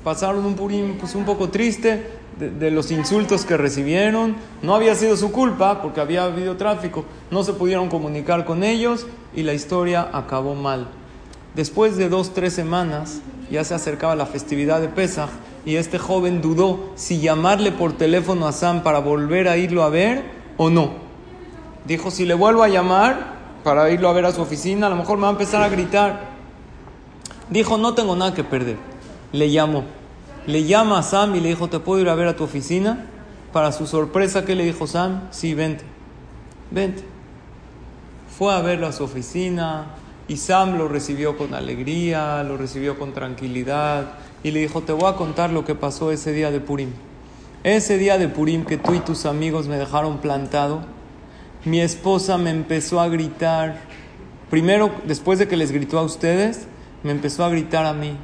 pasaron 0.02 0.44
un 0.44 0.54
purim 0.54 0.98
pues 0.98 1.14
un 1.14 1.24
poco 1.24 1.48
triste, 1.48 2.15
de, 2.38 2.70
los 2.70 2.90
insultos 2.90 3.44
que 3.44 3.56
recibieron. 3.56 4.36
No 4.62 4.74
había 4.74 4.94
sido 4.94 5.16
su 5.16 5.32
culpa 5.32 5.82
porque 5.82 6.00
había 6.00 6.24
habido 6.24 6.56
tráfico. 6.56 7.04
No 7.30 7.42
se 7.42 7.52
pudieron 7.52 7.88
comunicar 7.88 8.44
con 8.44 8.62
ellos 8.62 9.06
y 9.34 9.42
la 9.42 9.54
historia 9.54 10.08
acabó 10.12 10.54
mal. 10.54 10.88
Después 11.54 11.96
de 11.96 12.08
dos, 12.08 12.34
tres 12.34 12.52
semanas, 12.52 13.20
ya 13.50 13.64
se 13.64 13.74
acercaba 13.74 14.14
la 14.14 14.26
festividad 14.26 14.80
de 14.80 14.88
Pesach 14.88 15.30
y 15.64 15.76
este 15.76 15.98
joven 15.98 16.42
dudó 16.42 16.90
si 16.96 17.20
llamarle 17.20 17.72
por 17.72 17.94
teléfono 17.94 18.46
a 18.46 18.52
Sam 18.52 18.82
para 18.82 18.98
volver 18.98 19.48
a 19.48 19.56
irlo 19.56 19.82
a 19.82 19.88
ver 19.88 20.24
o 20.58 20.68
no. 20.68 21.06
Dijo, 21.86 22.10
si 22.10 22.26
le 22.26 22.34
vuelvo 22.34 22.62
a 22.62 22.68
llamar 22.68 23.36
para 23.64 23.90
irlo 23.90 24.08
a 24.08 24.12
ver 24.12 24.26
a 24.26 24.32
su 24.32 24.42
oficina, 24.42 24.88
a 24.88 24.90
lo 24.90 24.96
mejor 24.96 25.16
me 25.16 25.22
va 25.22 25.28
a 25.28 25.32
empezar 25.32 25.62
a 25.62 25.68
gritar. 25.68 26.36
Dijo, 27.48 27.78
no 27.78 27.94
tengo 27.94 28.14
nada 28.16 28.34
que 28.34 28.44
perder. 28.44 28.76
Le 29.32 29.50
llamó 29.50 29.84
le 30.46 30.64
llama 30.64 30.98
a 30.98 31.02
Sam 31.02 31.34
y 31.34 31.40
le 31.40 31.48
dijo, 31.48 31.68
¿te 31.68 31.80
puedo 31.80 32.00
ir 32.00 32.08
a 32.08 32.14
ver 32.14 32.28
a 32.28 32.36
tu 32.36 32.44
oficina? 32.44 33.06
Para 33.52 33.72
su 33.72 33.86
sorpresa, 33.86 34.44
¿qué 34.44 34.54
le 34.54 34.64
dijo 34.64 34.86
Sam? 34.86 35.28
Sí, 35.30 35.54
vente, 35.54 35.84
vente. 36.70 37.02
Fue 38.38 38.52
a 38.54 38.60
verlo 38.60 38.86
a 38.86 38.92
su 38.92 39.04
oficina 39.04 39.86
y 40.28 40.36
Sam 40.36 40.78
lo 40.78 40.88
recibió 40.88 41.36
con 41.36 41.54
alegría, 41.54 42.42
lo 42.42 42.56
recibió 42.56 42.98
con 42.98 43.12
tranquilidad 43.12 44.12
y 44.42 44.50
le 44.50 44.60
dijo, 44.60 44.82
te 44.82 44.92
voy 44.92 45.10
a 45.10 45.16
contar 45.16 45.50
lo 45.50 45.64
que 45.64 45.74
pasó 45.74 46.12
ese 46.12 46.32
día 46.32 46.50
de 46.50 46.60
Purim. 46.60 46.90
Ese 47.64 47.98
día 47.98 48.18
de 48.18 48.28
Purim 48.28 48.64
que 48.64 48.76
tú 48.76 48.94
y 48.94 49.00
tus 49.00 49.26
amigos 49.26 49.66
me 49.66 49.76
dejaron 49.76 50.18
plantado, 50.18 50.82
mi 51.64 51.80
esposa 51.80 52.38
me 52.38 52.50
empezó 52.50 53.00
a 53.00 53.08
gritar. 53.08 53.80
Primero, 54.50 54.92
después 55.04 55.40
de 55.40 55.48
que 55.48 55.56
les 55.56 55.72
gritó 55.72 55.98
a 55.98 56.02
ustedes, 56.02 56.68
me 57.02 57.10
empezó 57.10 57.44
a 57.44 57.48
gritar 57.48 57.86
a 57.86 57.92
mí. 57.92 58.16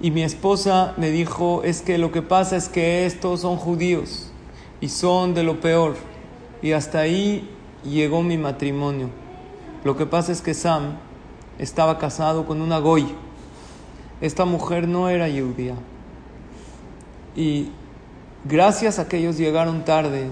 Y 0.00 0.10
mi 0.10 0.22
esposa 0.22 0.92
me 0.98 1.10
dijo, 1.10 1.62
es 1.62 1.80
que 1.80 1.96
lo 1.96 2.12
que 2.12 2.20
pasa 2.22 2.56
es 2.56 2.68
que 2.68 3.06
estos 3.06 3.40
son 3.40 3.56
judíos 3.56 4.30
y 4.80 4.88
son 4.88 5.32
de 5.34 5.42
lo 5.42 5.60
peor. 5.60 5.96
Y 6.60 6.72
hasta 6.72 7.00
ahí 7.00 7.48
llegó 7.82 8.22
mi 8.22 8.36
matrimonio. 8.36 9.08
Lo 9.84 9.96
que 9.96 10.04
pasa 10.04 10.32
es 10.32 10.42
que 10.42 10.52
Sam 10.52 10.96
estaba 11.58 11.98
casado 11.98 12.44
con 12.46 12.60
una 12.60 12.78
goy. 12.78 13.06
Esta 14.20 14.44
mujer 14.44 14.86
no 14.86 15.08
era 15.08 15.26
judía. 15.28 15.74
Y 17.34 17.70
gracias 18.44 18.98
a 18.98 19.08
que 19.08 19.18
ellos 19.18 19.38
llegaron 19.38 19.84
tarde, 19.84 20.28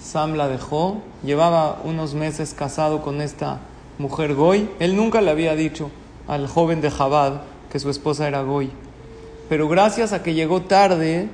Sam 0.00 0.34
la 0.34 0.48
dejó. 0.48 1.02
Llevaba 1.22 1.80
unos 1.84 2.14
meses 2.14 2.52
casado 2.52 3.02
con 3.02 3.20
esta 3.20 3.60
mujer 3.98 4.34
goy. 4.34 4.68
Él 4.80 4.96
nunca 4.96 5.20
le 5.20 5.30
había 5.30 5.54
dicho 5.54 5.90
al 6.26 6.48
joven 6.48 6.80
de 6.80 6.90
Jabad 6.90 7.42
que 7.70 7.78
su 7.78 7.90
esposa 7.90 8.26
era 8.26 8.42
goy. 8.42 8.70
Pero 9.48 9.68
gracias 9.68 10.12
a 10.12 10.22
que 10.22 10.34
llegó 10.34 10.62
tarde, 10.62 11.28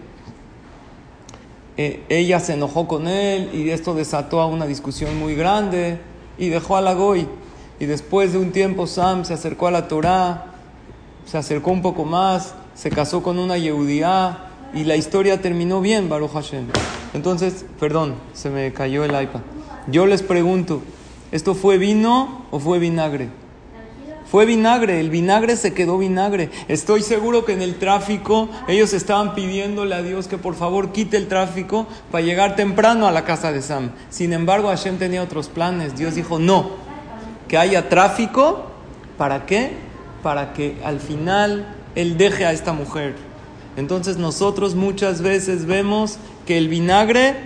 eh, 1.77 2.05
ella 2.09 2.39
se 2.39 2.55
enojó 2.55 2.87
con 2.87 3.09
él 3.09 3.51
y 3.53 3.71
esto 3.71 3.95
desató 3.95 4.41
a 4.41 4.47
una 4.47 4.67
discusión 4.67 5.19
muy 5.19 5.35
grande 5.35 5.99
y 6.39 6.49
dejó 6.49 6.77
a 6.77 6.81
la 6.81 6.95
goy. 6.95 7.27
Y 7.81 7.87
después 7.87 8.33
de 8.33 8.39
un 8.39 8.53
tiempo 8.53 8.87
Sam 8.87 9.25
se 9.25 9.35
acercó 9.35 9.67
a 9.67 9.73
la 9.73 9.89
Torá, 9.89 10.47
se 11.27 11.39
acercó 11.39 11.73
un 11.73 11.83
poco 11.83 12.05
más, 12.05 12.55
se 12.75 12.91
casó 12.91 13.23
con 13.23 13.39
una 13.39 13.59
Yehudiá 13.59 14.51
y 14.73 14.85
la 14.85 14.97
historia 14.97 15.41
terminó 15.41 15.81
bien, 15.81 16.09
Baruch 16.09 16.33
Hashem. 16.33 16.67
Entonces, 17.15 17.65
perdón, 17.81 18.15
se 18.33 18.51
me 18.51 18.73
cayó 18.73 19.05
el 19.05 19.11
iPad. 19.11 19.41
Yo 19.89 20.07
les 20.07 20.23
pregunto, 20.23 20.83
¿esto 21.33 21.55
fue 21.55 21.79
vino 21.79 22.47
o 22.53 22.61
fue 22.61 22.79
vinagre? 22.79 23.29
Fue 24.35 24.47
vinagre, 24.47 24.99
el 24.99 25.11
vinagre 25.11 25.57
se 25.57 25.75
quedó 25.75 25.97
vinagre. 25.97 26.51
Estoy 26.67 27.03
seguro 27.03 27.45
que 27.45 27.53
en 27.53 27.63
el 27.63 27.77
tráfico 27.77 28.49
ellos 28.67 28.93
estaban 28.93 29.37
pidiéndole 29.37 29.95
a 29.95 30.03
Dios 30.03 30.27
que 30.27 30.39
por 30.39 30.57
favor 30.57 30.91
quite 30.91 31.17
el 31.17 31.29
tráfico 31.29 31.87
para 32.11 32.25
llegar 32.25 32.57
temprano 32.57 33.07
a 33.07 33.13
la 33.13 33.25
casa 33.25 33.53
de 33.53 33.63
Sam. 33.63 33.93
Sin 34.11 34.33
embargo, 34.33 34.71
Hashem 34.71 34.99
tenía 34.99 35.23
otros 35.23 35.47
planes. 35.47 35.95
Dios 35.95 36.17
dijo, 36.17 36.41
no, 36.41 36.71
que 37.47 37.59
haya 37.59 37.89
tráfico. 37.89 38.73
¿Para 39.17 39.47
qué? 39.47 39.77
Para 40.25 40.53
que 40.53 40.79
al 40.85 40.99
final 40.99 41.73
Él 41.95 42.19
deje 42.19 42.45
a 42.45 42.53
esta 42.53 42.73
mujer. 42.73 43.15
Entonces 43.77 44.17
nosotros 44.17 44.75
muchas 44.75 45.23
veces 45.23 45.65
vemos 45.65 46.19
que 46.45 46.59
el 46.59 46.67
vinagre 46.67 47.37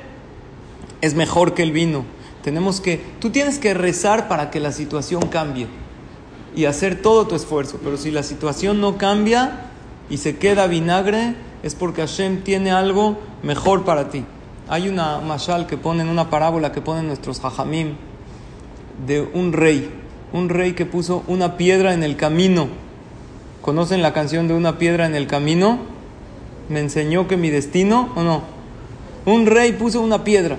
es 1.03 1.12
mejor 1.12 1.53
que 1.53 1.64
el 1.64 1.72
vino. 1.72 2.07
Tenemos 2.42 2.81
que, 2.81 2.98
tú 3.20 3.29
tienes 3.29 3.59
que 3.59 3.74
rezar 3.74 4.27
para 4.27 4.51
que 4.51 4.59
la 4.59 4.72
situación 4.72 5.20
cambie 5.29 5.66
y 6.54 6.64
hacer 6.64 7.00
todo 7.02 7.26
tu 7.26 7.34
esfuerzo. 7.34 7.78
Pero 7.82 7.96
si 7.96 8.11
la 8.11 8.22
situación 8.22 8.80
no 8.80 8.98
cambia 8.98 9.70
y 10.11 10.18
se 10.18 10.37
queda 10.37 10.66
vinagre, 10.66 11.34
es 11.62 11.74
porque 11.74 12.02
Hashem 12.02 12.42
tiene 12.42 12.70
algo 12.70 13.18
mejor 13.42 13.84
para 13.84 14.11
ti. 14.11 14.24
Hay 14.68 14.88
una 14.88 15.20
mashal 15.20 15.66
que 15.66 15.76
ponen, 15.76 16.08
una 16.08 16.30
parábola 16.30 16.72
que 16.72 16.80
ponen 16.80 17.06
nuestros 17.06 17.44
hajamim 17.44 17.94
de 19.06 19.22
un 19.22 19.52
rey. 19.52 19.90
Un 20.32 20.48
rey 20.48 20.74
que 20.74 20.84
puso 20.84 21.24
una 21.26 21.56
piedra 21.56 21.94
en 21.94 22.02
el 22.02 22.16
camino. 22.16 22.68
¿Conocen 23.62 24.02
la 24.02 24.12
canción 24.12 24.46
de 24.46 24.54
una 24.54 24.78
piedra 24.78 25.06
en 25.06 25.14
el 25.14 25.26
camino? 25.26 25.78
¿Me 26.68 26.80
enseñó 26.80 27.26
que 27.28 27.37
mi 27.37 27.50
destino 27.50 28.12
o 28.14 28.22
no? 28.22 28.42
Un 29.24 29.46
rey 29.46 29.72
puso 29.72 30.00
una 30.00 30.24
piedra. 30.24 30.58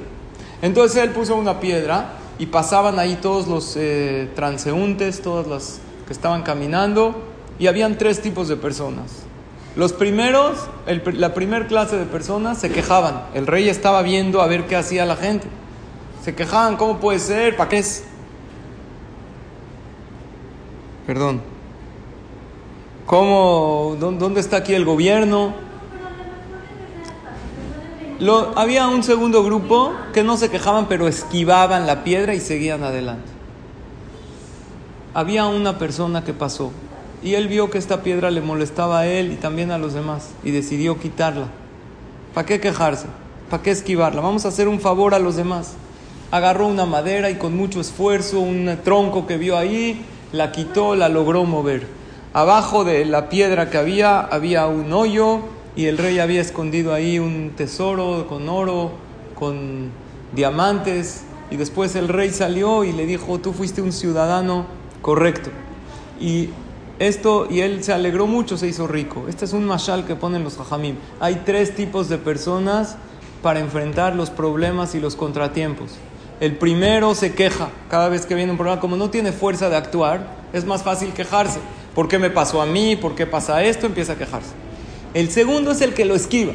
Entonces 0.62 1.02
él 1.02 1.12
puso 1.12 1.36
una 1.36 1.60
piedra 1.60 2.19
y 2.40 2.46
pasaban 2.48 2.98
ahí 2.98 3.18
todos 3.22 3.48
los 3.48 3.76
eh, 3.76 4.30
transeúntes, 4.34 5.22
todas 5.22 5.46
las 5.46 5.80
que 6.08 6.14
estaban 6.14 6.42
caminando, 6.42 7.14
y 7.60 7.68
habían 7.68 7.98
tres 7.98 8.22
tipos 8.22 8.48
de 8.48 8.56
personas. 8.56 9.24
Los 9.76 9.94
primeros, 9.94 10.58
la 11.14 11.34
primera 11.34 11.68
clase 11.68 11.98
de 11.98 12.06
personas 12.06 12.58
se 12.58 12.72
quejaban. 12.72 13.26
El 13.34 13.46
rey 13.46 13.70
estaba 13.70 14.02
viendo 14.02 14.42
a 14.42 14.48
ver 14.48 14.66
qué 14.66 14.78
hacía 14.78 15.06
la 15.06 15.18
gente. 15.18 15.48
Se 16.24 16.34
quejaban, 16.34 16.78
¿cómo 16.78 17.00
puede 17.00 17.20
ser? 17.20 17.56
¿Para 17.56 17.70
qué 17.70 17.80
es? 17.80 18.06
Perdón. 21.06 21.42
¿Cómo? 23.06 23.98
¿Dónde 24.00 24.40
está 24.40 24.58
aquí 24.58 24.74
el 24.74 24.86
gobierno? 24.86 25.54
Había 28.56 28.88
un 28.88 29.04
segundo 29.04 29.44
grupo 29.44 29.94
que 30.14 30.24
no 30.24 30.36
se 30.36 30.50
quejaban, 30.50 30.88
pero 30.88 31.08
esquivaban 31.08 31.88
la 31.88 32.04
piedra 32.04 32.34
y 32.34 32.40
seguían 32.40 32.84
adelante. 32.84 33.30
Había 35.14 35.46
una 35.48 35.78
persona 35.78 36.24
que 36.24 36.34
pasó 36.34 36.72
y 37.24 37.36
él 37.36 37.48
vio 37.48 37.70
que 37.70 37.78
esta 37.78 38.04
piedra 38.04 38.32
le 38.32 38.42
molestaba 38.42 39.00
a 39.00 39.08
él 39.08 39.32
y 39.32 39.36
también 39.36 39.72
a 39.72 39.78
los 39.78 39.94
demás 39.94 40.30
y 40.44 40.52
decidió 40.52 41.00
quitarla. 41.00 41.48
¿Para 42.34 42.46
qué 42.46 42.60
quejarse? 42.60 43.08
¿Para 43.50 43.64
qué 43.64 43.72
esquivarla? 43.72 44.22
Vamos 44.22 44.46
a 44.46 44.50
hacer 44.50 44.68
un 44.68 44.80
favor 44.80 45.14
a 45.14 45.20
los 45.20 45.36
demás. 45.36 45.74
Agarró 46.32 46.68
una 46.68 46.86
madera 46.86 47.30
y 47.30 47.36
con 47.36 47.58
mucho 47.58 47.82
esfuerzo, 47.82 48.40
un 48.40 48.78
tronco 48.84 49.26
que 49.26 49.38
vio 49.38 49.58
ahí, 49.58 50.06
la 50.32 50.52
quitó, 50.52 50.96
la 50.96 51.10
logró 51.10 51.46
mover. 51.46 51.88
Abajo 52.34 52.84
de 52.84 53.06
la 53.06 53.30
piedra 53.30 53.70
que 53.72 53.78
había 53.78 54.20
había 54.20 54.68
un 54.68 54.94
hoyo 54.94 55.42
y 55.80 55.86
el 55.86 55.98
rey 55.98 56.20
había 56.20 56.42
escondido 56.42 56.94
ahí 56.94 57.20
un 57.20 57.54
tesoro 57.56 58.28
con 58.28 58.50
oro, 58.50 58.92
con 59.34 59.92
diamantes, 60.34 61.24
y 61.50 61.56
después 61.56 61.96
el 61.96 62.10
rey 62.10 62.32
salió 62.32 62.84
y 62.84 62.92
le 62.92 63.06
dijo, 63.06 63.40
tú 63.40 63.54
fuiste 63.54 63.82
un 63.82 63.94
ciudadano 63.94 64.66
correcto. 65.02 65.52
Y 66.20 66.50
esto, 67.00 67.48
y 67.50 67.62
él 67.62 67.82
se 67.82 67.94
alegró 67.94 68.28
mucho, 68.28 68.58
se 68.58 68.68
hizo 68.68 68.88
rico. 68.88 69.28
Este 69.30 69.46
es 69.46 69.54
un 69.54 69.64
mashal 69.64 70.06
que 70.06 70.18
ponen 70.18 70.44
los 70.44 70.60
hajamim. 70.60 70.98
Hay 71.22 71.44
tres 71.46 71.74
tipos 71.74 72.10
de 72.10 72.18
personas 72.18 72.98
para 73.42 73.62
enfrentar 73.62 74.18
los 74.18 74.32
problemas 74.32 74.96
y 74.96 75.00
los 75.00 75.16
contratiempos. 75.16 75.92
El 76.42 76.58
primero 76.58 77.16
se 77.16 77.34
queja 77.34 77.70
cada 77.90 78.10
vez 78.10 78.26
que 78.26 78.36
viene 78.36 78.52
un 78.52 78.58
problema, 78.58 78.82
como 78.82 78.98
no 78.98 79.10
tiene 79.12 79.32
fuerza 79.32 79.70
de 79.70 79.78
actuar, 79.78 80.28
es 80.52 80.66
más 80.66 80.84
fácil 80.84 81.14
quejarse. 81.14 81.62
¿Por 81.96 82.10
qué 82.10 82.20
me 82.20 82.30
pasó 82.30 82.62
a 82.62 82.66
mí? 82.66 82.98
¿Por 82.98 83.16
qué 83.16 83.26
pasa 83.26 83.64
esto? 83.64 83.86
Empieza 83.86 84.12
a 84.12 84.18
quejarse. 84.18 84.68
El 85.14 85.32
segundo 85.32 85.72
es 85.72 85.82
el 85.82 85.94
que 85.94 86.06
lo 86.06 86.16
esquiva. 86.16 86.54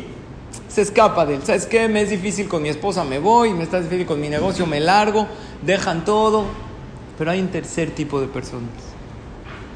Se 0.68 0.82
escapa 0.82 1.26
de 1.26 1.36
él. 1.36 1.42
¿Sabes 1.44 1.66
qué? 1.66 1.88
Me 1.88 2.02
es 2.02 2.10
difícil 2.10 2.48
con 2.48 2.62
mi 2.62 2.68
esposa, 2.68 3.04
me 3.04 3.18
voy. 3.18 3.52
Me 3.52 3.64
está 3.64 3.80
difícil 3.80 4.06
con 4.06 4.20
mi 4.20 4.28
negocio, 4.28 4.66
me 4.66 4.80
largo. 4.80 5.26
Dejan 5.62 6.04
todo. 6.04 6.44
Pero 7.18 7.30
hay 7.30 7.40
un 7.40 7.48
tercer 7.48 7.90
tipo 7.90 8.20
de 8.20 8.26
personas 8.26 8.70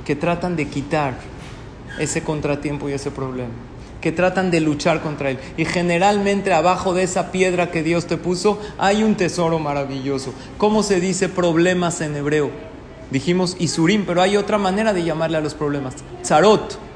que 0.04 0.16
tratan 0.16 0.56
de 0.56 0.68
quitar 0.68 1.14
ese 1.98 2.22
contratiempo 2.22 2.88
y 2.88 2.92
ese 2.92 3.10
problema. 3.10 3.50
Que 4.00 4.12
tratan 4.12 4.50
de 4.50 4.60
luchar 4.60 5.02
contra 5.02 5.30
él. 5.30 5.38
Y 5.56 5.64
generalmente 5.64 6.52
abajo 6.52 6.94
de 6.94 7.02
esa 7.02 7.30
piedra 7.30 7.70
que 7.70 7.82
Dios 7.82 8.06
te 8.06 8.16
puso 8.16 8.60
hay 8.78 9.02
un 9.02 9.16
tesoro 9.16 9.58
maravilloso. 9.58 10.32
¿Cómo 10.56 10.82
se 10.82 11.00
dice 11.00 11.28
problemas 11.28 12.00
en 12.00 12.16
hebreo? 12.16 12.50
Dijimos 13.10 13.56
Isurim, 13.58 14.06
pero 14.06 14.22
hay 14.22 14.36
otra 14.36 14.58
manera 14.58 14.92
de 14.92 15.04
llamarle 15.04 15.38
a 15.38 15.40
los 15.40 15.54
problemas. 15.54 15.94
Zarot 16.24 16.87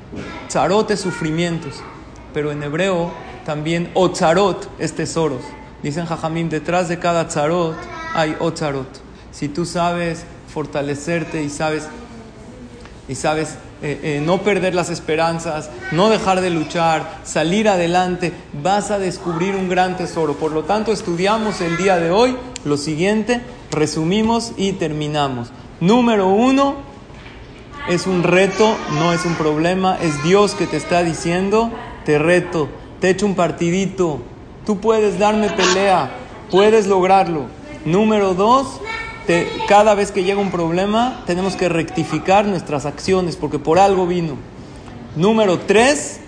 Tzarot 0.52 0.90
es 0.90 1.00
sufrimientos, 1.00 1.76
pero 2.34 2.52
en 2.52 2.62
hebreo 2.62 3.10
también 3.46 3.90
Otzarot 3.94 4.68
es 4.78 4.92
tesoros. 4.92 5.40
Dicen 5.82 6.04
Jajamim, 6.04 6.50
detrás 6.50 6.90
de 6.90 6.98
cada 6.98 7.26
tzarot 7.26 7.74
hay 8.12 8.36
Otzarot. 8.38 9.00
Si 9.30 9.48
tú 9.48 9.64
sabes 9.64 10.26
fortalecerte 10.52 11.42
y 11.42 11.48
sabes, 11.48 11.88
y 13.08 13.14
sabes 13.14 13.56
eh, 13.80 13.98
eh, 14.02 14.22
no 14.22 14.42
perder 14.42 14.74
las 14.74 14.90
esperanzas, 14.90 15.70
no 15.90 16.10
dejar 16.10 16.42
de 16.42 16.50
luchar, 16.50 17.20
salir 17.24 17.66
adelante, 17.66 18.34
vas 18.62 18.90
a 18.90 18.98
descubrir 18.98 19.56
un 19.56 19.70
gran 19.70 19.96
tesoro. 19.96 20.34
Por 20.34 20.52
lo 20.52 20.64
tanto, 20.64 20.92
estudiamos 20.92 21.62
el 21.62 21.78
día 21.78 21.96
de 21.96 22.10
hoy 22.10 22.36
lo 22.66 22.76
siguiente, 22.76 23.40
resumimos 23.70 24.52
y 24.58 24.72
terminamos. 24.72 25.48
Número 25.80 26.28
uno, 26.28 26.91
es 27.86 28.06
un 28.06 28.22
reto, 28.22 28.76
no 28.98 29.12
es 29.12 29.24
un 29.24 29.34
problema, 29.34 29.98
es 30.00 30.22
Dios 30.22 30.54
que 30.54 30.66
te 30.66 30.76
está 30.76 31.02
diciendo, 31.02 31.70
te 32.04 32.18
reto, 32.18 32.68
te 33.00 33.10
echo 33.10 33.26
un 33.26 33.34
partidito, 33.34 34.20
tú 34.64 34.78
puedes 34.78 35.18
darme 35.18 35.50
pelea, 35.50 36.10
puedes 36.50 36.86
lograrlo. 36.86 37.46
Número 37.84 38.34
dos, 38.34 38.80
cada 39.66 39.94
vez 39.94 40.10
que 40.10 40.24
llega 40.24 40.40
un 40.40 40.50
problema 40.50 41.22
tenemos 41.26 41.56
que 41.56 41.68
rectificar 41.68 42.46
nuestras 42.46 42.86
acciones 42.86 43.36
porque 43.36 43.58
por 43.58 43.78
algo 43.78 44.06
vino. 44.06 44.36
Número 45.16 45.58
tres, 45.60 46.20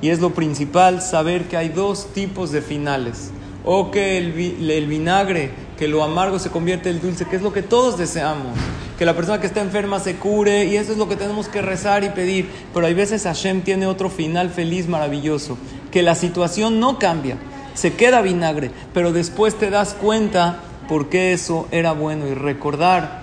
y 0.00 0.08
es 0.08 0.20
lo 0.20 0.30
principal, 0.30 1.02
saber 1.02 1.48
que 1.48 1.56
hay 1.56 1.68
dos 1.68 2.12
tipos 2.12 2.52
de 2.52 2.62
finales. 2.62 3.32
O 3.64 3.90
que 3.90 4.16
el, 4.16 4.86
vinagre, 4.86 5.50
que 5.80 5.88
lo 5.88 6.04
amargo 6.04 6.38
se 6.38 6.50
convierte 6.50 6.90
en 6.90 7.00
dulce, 7.00 7.24
que 7.24 7.34
es 7.36 7.42
lo 7.42 7.52
que 7.52 7.62
todos 7.62 7.98
deseamos 7.98 8.56
que 9.00 9.06
la 9.06 9.16
persona 9.16 9.40
que 9.40 9.46
está 9.46 9.62
enferma 9.62 9.98
se 9.98 10.16
cure 10.16 10.66
y 10.66 10.76
eso 10.76 10.92
es 10.92 10.98
lo 10.98 11.08
que 11.08 11.16
tenemos 11.16 11.48
que 11.48 11.62
rezar 11.62 12.04
y 12.04 12.10
pedir. 12.10 12.50
Pero 12.74 12.84
hay 12.84 12.92
veces 12.92 13.22
Hashem 13.22 13.62
tiene 13.62 13.86
otro 13.86 14.10
final 14.10 14.50
feliz, 14.50 14.88
maravilloso, 14.88 15.56
que 15.90 16.02
la 16.02 16.14
situación 16.14 16.80
no 16.80 16.98
cambia. 16.98 17.38
se 17.72 17.94
queda 17.94 18.20
vinagre, 18.20 18.70
pero 18.92 19.10
después 19.10 19.54
te 19.54 19.70
das 19.70 19.94
cuenta 19.94 20.58
por 20.86 21.08
qué 21.08 21.32
eso 21.32 21.66
era 21.70 21.92
bueno 21.92 22.26
y 22.26 22.34
recordar 22.34 23.22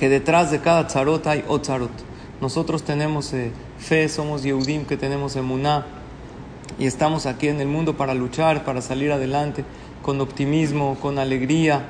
que 0.00 0.08
detrás 0.08 0.50
de 0.50 0.58
cada 0.58 0.88
tzarot 0.88 1.24
hay 1.28 1.44
otzarot. 1.46 1.92
Nosotros 2.40 2.82
tenemos 2.82 3.32
eh, 3.34 3.52
fe, 3.78 4.08
somos 4.08 4.42
Yehudim 4.42 4.84
que 4.84 4.96
tenemos 4.96 5.36
emuná 5.36 5.86
y 6.76 6.86
estamos 6.86 7.26
aquí 7.26 7.46
en 7.46 7.60
el 7.60 7.68
mundo 7.68 7.96
para 7.96 8.14
luchar, 8.14 8.64
para 8.64 8.82
salir 8.82 9.12
adelante 9.12 9.64
con 10.02 10.20
optimismo, 10.20 10.96
con 11.00 11.18
alegría. 11.18 11.86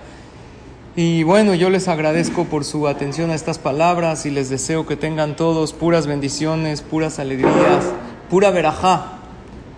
Y 0.94 1.22
bueno, 1.22 1.54
yo 1.54 1.70
les 1.70 1.88
agradezco 1.88 2.44
por 2.44 2.64
su 2.64 2.86
atención 2.86 3.30
a 3.30 3.34
estas 3.34 3.58
palabras 3.58 4.26
y 4.26 4.30
les 4.30 4.50
deseo 4.50 4.86
que 4.86 4.96
tengan 4.96 5.36
todos 5.36 5.72
puras 5.72 6.06
bendiciones, 6.06 6.82
puras 6.82 7.18
alegrías, 7.18 7.86
pura 8.28 8.50
verajá, 8.50 9.18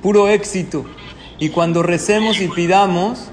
puro 0.02 0.28
éxito. 0.28 0.84
Y 1.38 1.50
cuando 1.50 1.82
recemos 1.82 2.40
y 2.40 2.48
pidamos, 2.48 3.28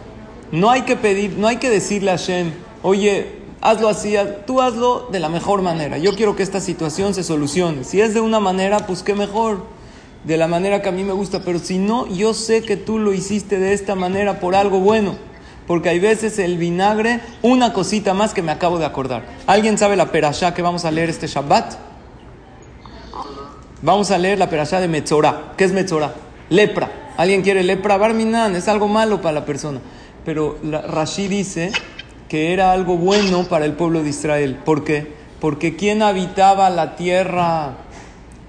no 0.52 0.70
hay 0.70 0.84
que 0.84 0.96
pedir, 0.96 1.38
no 1.38 1.48
hay 1.48 1.58
que 1.58 1.70
decirle 1.70 2.12
a 2.12 2.18
Hashem, 2.18 2.52
oye, 2.84 3.42
hazlo 3.62 3.90
así, 3.90 4.16
tú 4.46 4.62
hazlo 4.62 5.08
de 5.12 5.20
la 5.20 5.30
mejor 5.30 5.62
manera. 5.62 5.98
Yo 5.98 6.16
quiero 6.16 6.36
que 6.36 6.44
esta 6.44 6.60
situación 6.60 7.14
se 7.14 7.24
solucione. 7.24 7.84
Si 7.84 8.02
es 8.02 8.14
de 8.14 8.22
una 8.22 8.40
manera, 8.40 8.86
pues 8.86 9.04
qué 9.04 9.16
mejor, 9.16 9.64
de 10.24 10.38
la 10.38 10.48
manera 10.48 10.82
que 10.82 10.90
a 10.90 10.92
mí 10.92 11.04
me 11.04 11.14
gusta. 11.14 11.42
Pero 11.44 11.60
si 11.60 11.78
no, 11.78 12.08
yo 12.08 12.34
sé 12.34 12.64
que 12.64 12.78
tú 12.78 13.00
lo 13.00 13.14
hiciste 13.14 13.60
de 13.60 13.74
esta 13.74 13.96
manera 13.96 14.40
por 14.40 14.56
algo 14.56 14.80
bueno. 14.80 15.16
Porque 15.68 15.90
hay 15.90 16.00
veces 16.00 16.40
el 16.40 16.58
vinagre, 16.58 17.22
una 17.42 17.72
cosita 17.74 18.14
más 18.14 18.34
que 18.34 18.42
me 18.42 18.52
acabo 18.52 18.78
de 18.78 18.86
acordar. 18.86 19.24
¿Alguien 19.48 19.78
sabe 19.78 19.96
la 19.96 20.12
perashá 20.12 20.54
que 20.54 20.62
vamos 20.62 20.86
a 20.86 20.92
leer 20.92 21.10
este 21.10 21.28
Shabbat? 21.28 21.76
Vamos 23.82 24.12
a 24.12 24.18
leer 24.18 24.38
la 24.38 24.50
perashá 24.50 24.80
de 24.80 24.88
Metzorah. 24.88 25.54
¿Qué 25.58 25.64
es 25.64 25.72
Metzorah? 25.72 26.14
Lepra. 26.50 26.92
¿Alguien 27.18 27.42
quiere 27.42 27.64
lepra? 27.64 27.98
Barminan, 27.98 28.56
es 28.56 28.68
algo 28.68 28.88
malo 28.88 29.22
para 29.22 29.34
la 29.34 29.46
persona. 29.46 29.80
Pero 30.26 30.58
Rashi 30.64 31.28
dice 31.28 31.72
que 32.30 32.54
era 32.54 32.72
algo 32.72 32.98
bueno 32.98 33.46
para 33.46 33.66
el 33.66 33.74
pueblo 33.74 34.04
de 34.04 34.10
Israel. 34.10 34.58
¿Por 34.64 34.84
qué? 34.84 35.14
Porque 35.40 35.76
quien 35.76 36.02
habitaba 36.04 36.70
la 36.70 36.96
tierra 36.96 37.74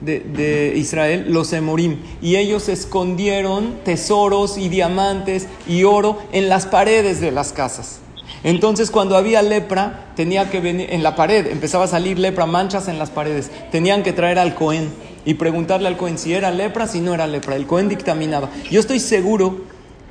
de, 0.04 0.72
Israel, 0.76 1.26
los 1.28 1.52
Emorim, 1.52 1.98
y 2.20 2.36
ellos 2.36 2.68
escondieron 2.68 3.74
tesoros 3.84 4.58
y 4.58 4.68
diamantes 4.68 5.46
y 5.66 5.84
oro 5.84 6.18
en 6.32 6.48
las 6.48 6.66
paredes 6.66 7.20
de 7.20 7.30
las 7.30 7.52
casas. 7.52 8.00
Entonces 8.44 8.90
cuando 8.90 9.16
había 9.16 9.42
lepra, 9.42 10.12
tenía 10.16 10.50
que 10.50 10.60
venir 10.60 10.88
en 10.90 11.02
la 11.02 11.14
pared, 11.14 11.46
empezaba 11.46 11.84
a 11.84 11.88
salir 11.88 12.18
lepra, 12.18 12.46
manchas 12.46 12.88
en 12.88 12.98
las 12.98 13.10
paredes, 13.10 13.50
tenían 13.70 14.02
que 14.02 14.12
traer 14.12 14.38
al 14.38 14.54
Cohen 14.54 14.88
y 15.24 15.34
preguntarle 15.34 15.88
al 15.88 15.96
Cohen 15.96 16.18
si 16.18 16.34
era 16.34 16.50
lepra, 16.50 16.88
si 16.88 17.00
no 17.00 17.14
era 17.14 17.26
lepra. 17.26 17.54
El 17.54 17.66
Cohen 17.66 17.88
dictaminaba. 17.88 18.50
Yo 18.70 18.80
estoy 18.80 18.98
seguro 18.98 19.60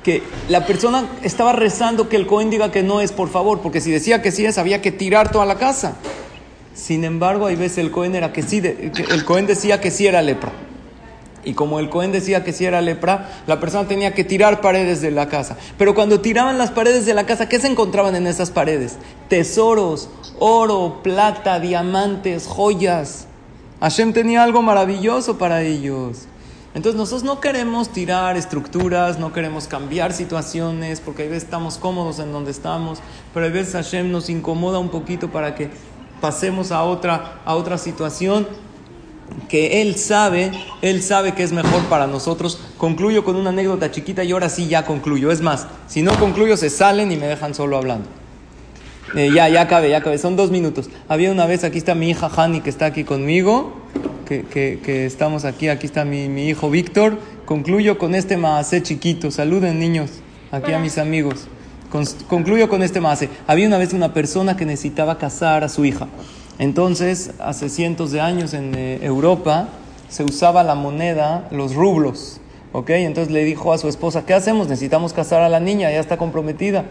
que 0.02 0.22
la 0.48 0.66
persona 0.66 1.06
estaba 1.22 1.52
rezando 1.52 2.08
que 2.08 2.16
el 2.16 2.26
Cohen 2.26 2.50
diga 2.50 2.72
que 2.72 2.82
no 2.82 3.00
es, 3.00 3.12
por 3.12 3.28
favor, 3.28 3.60
porque 3.60 3.80
si 3.80 3.90
decía 3.90 4.22
que 4.22 4.32
sí 4.32 4.44
es, 4.46 4.58
había 4.58 4.80
que 4.80 4.92
tirar 4.92 5.30
toda 5.30 5.44
la 5.44 5.56
casa. 5.56 5.96
Sin 6.74 7.04
embargo, 7.04 7.46
hay 7.46 7.56
veces 7.56 7.78
el 7.78 7.90
Cohen 7.90 8.14
era 8.14 8.32
que 8.32 8.42
sí, 8.42 8.58
el 8.58 9.24
Cohen 9.24 9.46
decía 9.46 9.80
que 9.80 9.90
sí 9.90 10.06
era 10.06 10.22
lepra. 10.22 10.52
Y 11.44 11.54
como 11.54 11.80
el 11.80 11.90
Cohen 11.90 12.12
decía 12.12 12.44
que 12.44 12.52
sí 12.52 12.64
era 12.64 12.80
lepra, 12.80 13.28
la 13.46 13.58
persona 13.58 13.88
tenía 13.88 14.14
que 14.14 14.22
tirar 14.22 14.60
paredes 14.60 15.00
de 15.00 15.10
la 15.10 15.28
casa. 15.28 15.56
Pero 15.76 15.94
cuando 15.94 16.20
tiraban 16.20 16.56
las 16.56 16.70
paredes 16.70 17.04
de 17.04 17.14
la 17.14 17.26
casa, 17.26 17.48
¿qué 17.48 17.58
se 17.58 17.66
encontraban 17.66 18.14
en 18.14 18.26
esas 18.26 18.50
paredes? 18.50 18.96
Tesoros, 19.28 20.08
oro, 20.38 21.00
plata, 21.02 21.58
diamantes, 21.58 22.46
joyas. 22.46 23.26
Hashem 23.80 24.12
tenía 24.12 24.44
algo 24.44 24.62
maravilloso 24.62 25.36
para 25.38 25.62
ellos. 25.62 26.28
Entonces 26.74 26.98
nosotros 26.98 27.24
no 27.24 27.40
queremos 27.40 27.90
tirar 27.90 28.36
estructuras, 28.36 29.18
no 29.18 29.32
queremos 29.32 29.66
cambiar 29.66 30.12
situaciones, 30.14 31.00
porque 31.00 31.24
a 31.24 31.26
veces 31.26 31.42
estamos 31.42 31.76
cómodos 31.76 32.18
en 32.18 32.32
donde 32.32 32.50
estamos, 32.50 33.00
pero 33.34 33.44
a 33.44 33.50
veces 33.50 33.74
Hashem 33.74 34.10
nos 34.10 34.30
incomoda 34.30 34.78
un 34.78 34.88
poquito 34.88 35.28
para 35.30 35.54
que 35.54 35.68
pasemos 36.22 36.72
a 36.72 36.84
otra, 36.84 37.42
a 37.44 37.54
otra 37.54 37.76
situación 37.76 38.48
que 39.50 39.82
Él 39.82 39.96
sabe, 39.96 40.52
Él 40.80 41.02
sabe 41.02 41.34
que 41.34 41.42
es 41.42 41.52
mejor 41.52 41.82
para 41.90 42.06
nosotros. 42.06 42.58
Concluyo 42.78 43.24
con 43.24 43.36
una 43.36 43.50
anécdota 43.50 43.90
chiquita 43.90 44.24
y 44.24 44.32
ahora 44.32 44.48
sí 44.48 44.68
ya 44.68 44.86
concluyo. 44.86 45.30
Es 45.30 45.42
más, 45.42 45.66
si 45.86 46.00
no 46.00 46.18
concluyo 46.18 46.56
se 46.56 46.70
salen 46.70 47.12
y 47.12 47.18
me 47.18 47.26
dejan 47.26 47.54
solo 47.54 47.76
hablando. 47.76 48.08
Eh, 49.14 49.30
ya, 49.34 49.50
ya 49.50 49.68
cabe, 49.68 49.90
ya 49.90 50.00
cabe. 50.00 50.16
Son 50.16 50.36
dos 50.36 50.50
minutos. 50.50 50.88
Había 51.08 51.30
una 51.30 51.44
vez, 51.44 51.64
aquí 51.64 51.76
está 51.76 51.94
mi 51.94 52.08
hija 52.08 52.30
Hani 52.34 52.62
que 52.62 52.70
está 52.70 52.86
aquí 52.86 53.04
conmigo 53.04 53.82
que, 54.40 55.06
estamos 55.06 55.44
aquí. 55.44 55.68
Aquí 55.68 55.86
está 55.86 56.04
mi, 56.04 56.48
hijo 56.48 56.70
Víctor. 56.70 57.18
Concluyo 57.44 57.98
con 57.98 58.14
este 58.14 58.36
maase 58.36 58.82
chiquito. 58.82 59.30
Saluden 59.30 59.78
niños, 59.78 60.10
aquí 60.50 60.72
a 60.72 60.78
mis 60.78 60.98
amigos. 60.98 61.48
Concluyo 62.28 62.68
con 62.68 62.82
este 62.82 63.00
maase. 63.00 63.28
Había 63.46 63.66
una 63.66 63.78
vez 63.78 63.92
una 63.92 64.14
persona 64.14 64.56
que 64.56 64.64
necesitaba 64.64 65.18
casar 65.18 65.62
a 65.64 65.68
su 65.68 65.84
hija. 65.84 66.08
Entonces, 66.58 67.32
hace 67.38 67.68
cientos 67.68 68.12
de 68.12 68.20
años 68.20 68.54
en 68.54 68.74
eh, 68.74 68.98
Europa 69.02 69.68
se 70.08 70.24
usaba 70.24 70.62
la 70.62 70.74
moneda, 70.74 71.48
los 71.50 71.74
rublos. 71.74 72.40
¿Ok? 72.72 72.90
Entonces 72.90 73.32
le 73.32 73.44
dijo 73.44 73.72
a 73.72 73.78
su 73.78 73.88
esposa, 73.88 74.24
¿qué 74.24 74.32
hacemos? 74.32 74.68
Necesitamos 74.68 75.12
casar 75.12 75.42
a 75.42 75.48
la 75.48 75.60
niña, 75.60 75.90
ya 75.90 76.00
está 76.00 76.16
comprometida. 76.16 76.86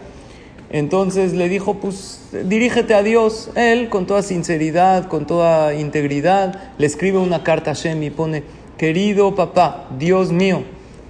Entonces 0.70 1.34
le 1.34 1.48
dijo, 1.48 1.74
pues 1.74 2.20
dirígete 2.44 2.94
a 2.94 3.02
Dios. 3.02 3.50
Él, 3.56 3.88
con 3.88 4.06
toda 4.06 4.22
sinceridad, 4.22 5.06
con 5.08 5.26
toda 5.26 5.74
integridad, 5.74 6.72
le 6.78 6.86
escribe 6.86 7.18
una 7.18 7.42
carta 7.42 7.72
a 7.72 7.74
Hashem 7.74 8.02
y 8.02 8.10
pone, 8.10 8.44
querido 8.78 9.34
papá, 9.34 9.86
Dios 9.98 10.32
mío, 10.32 10.62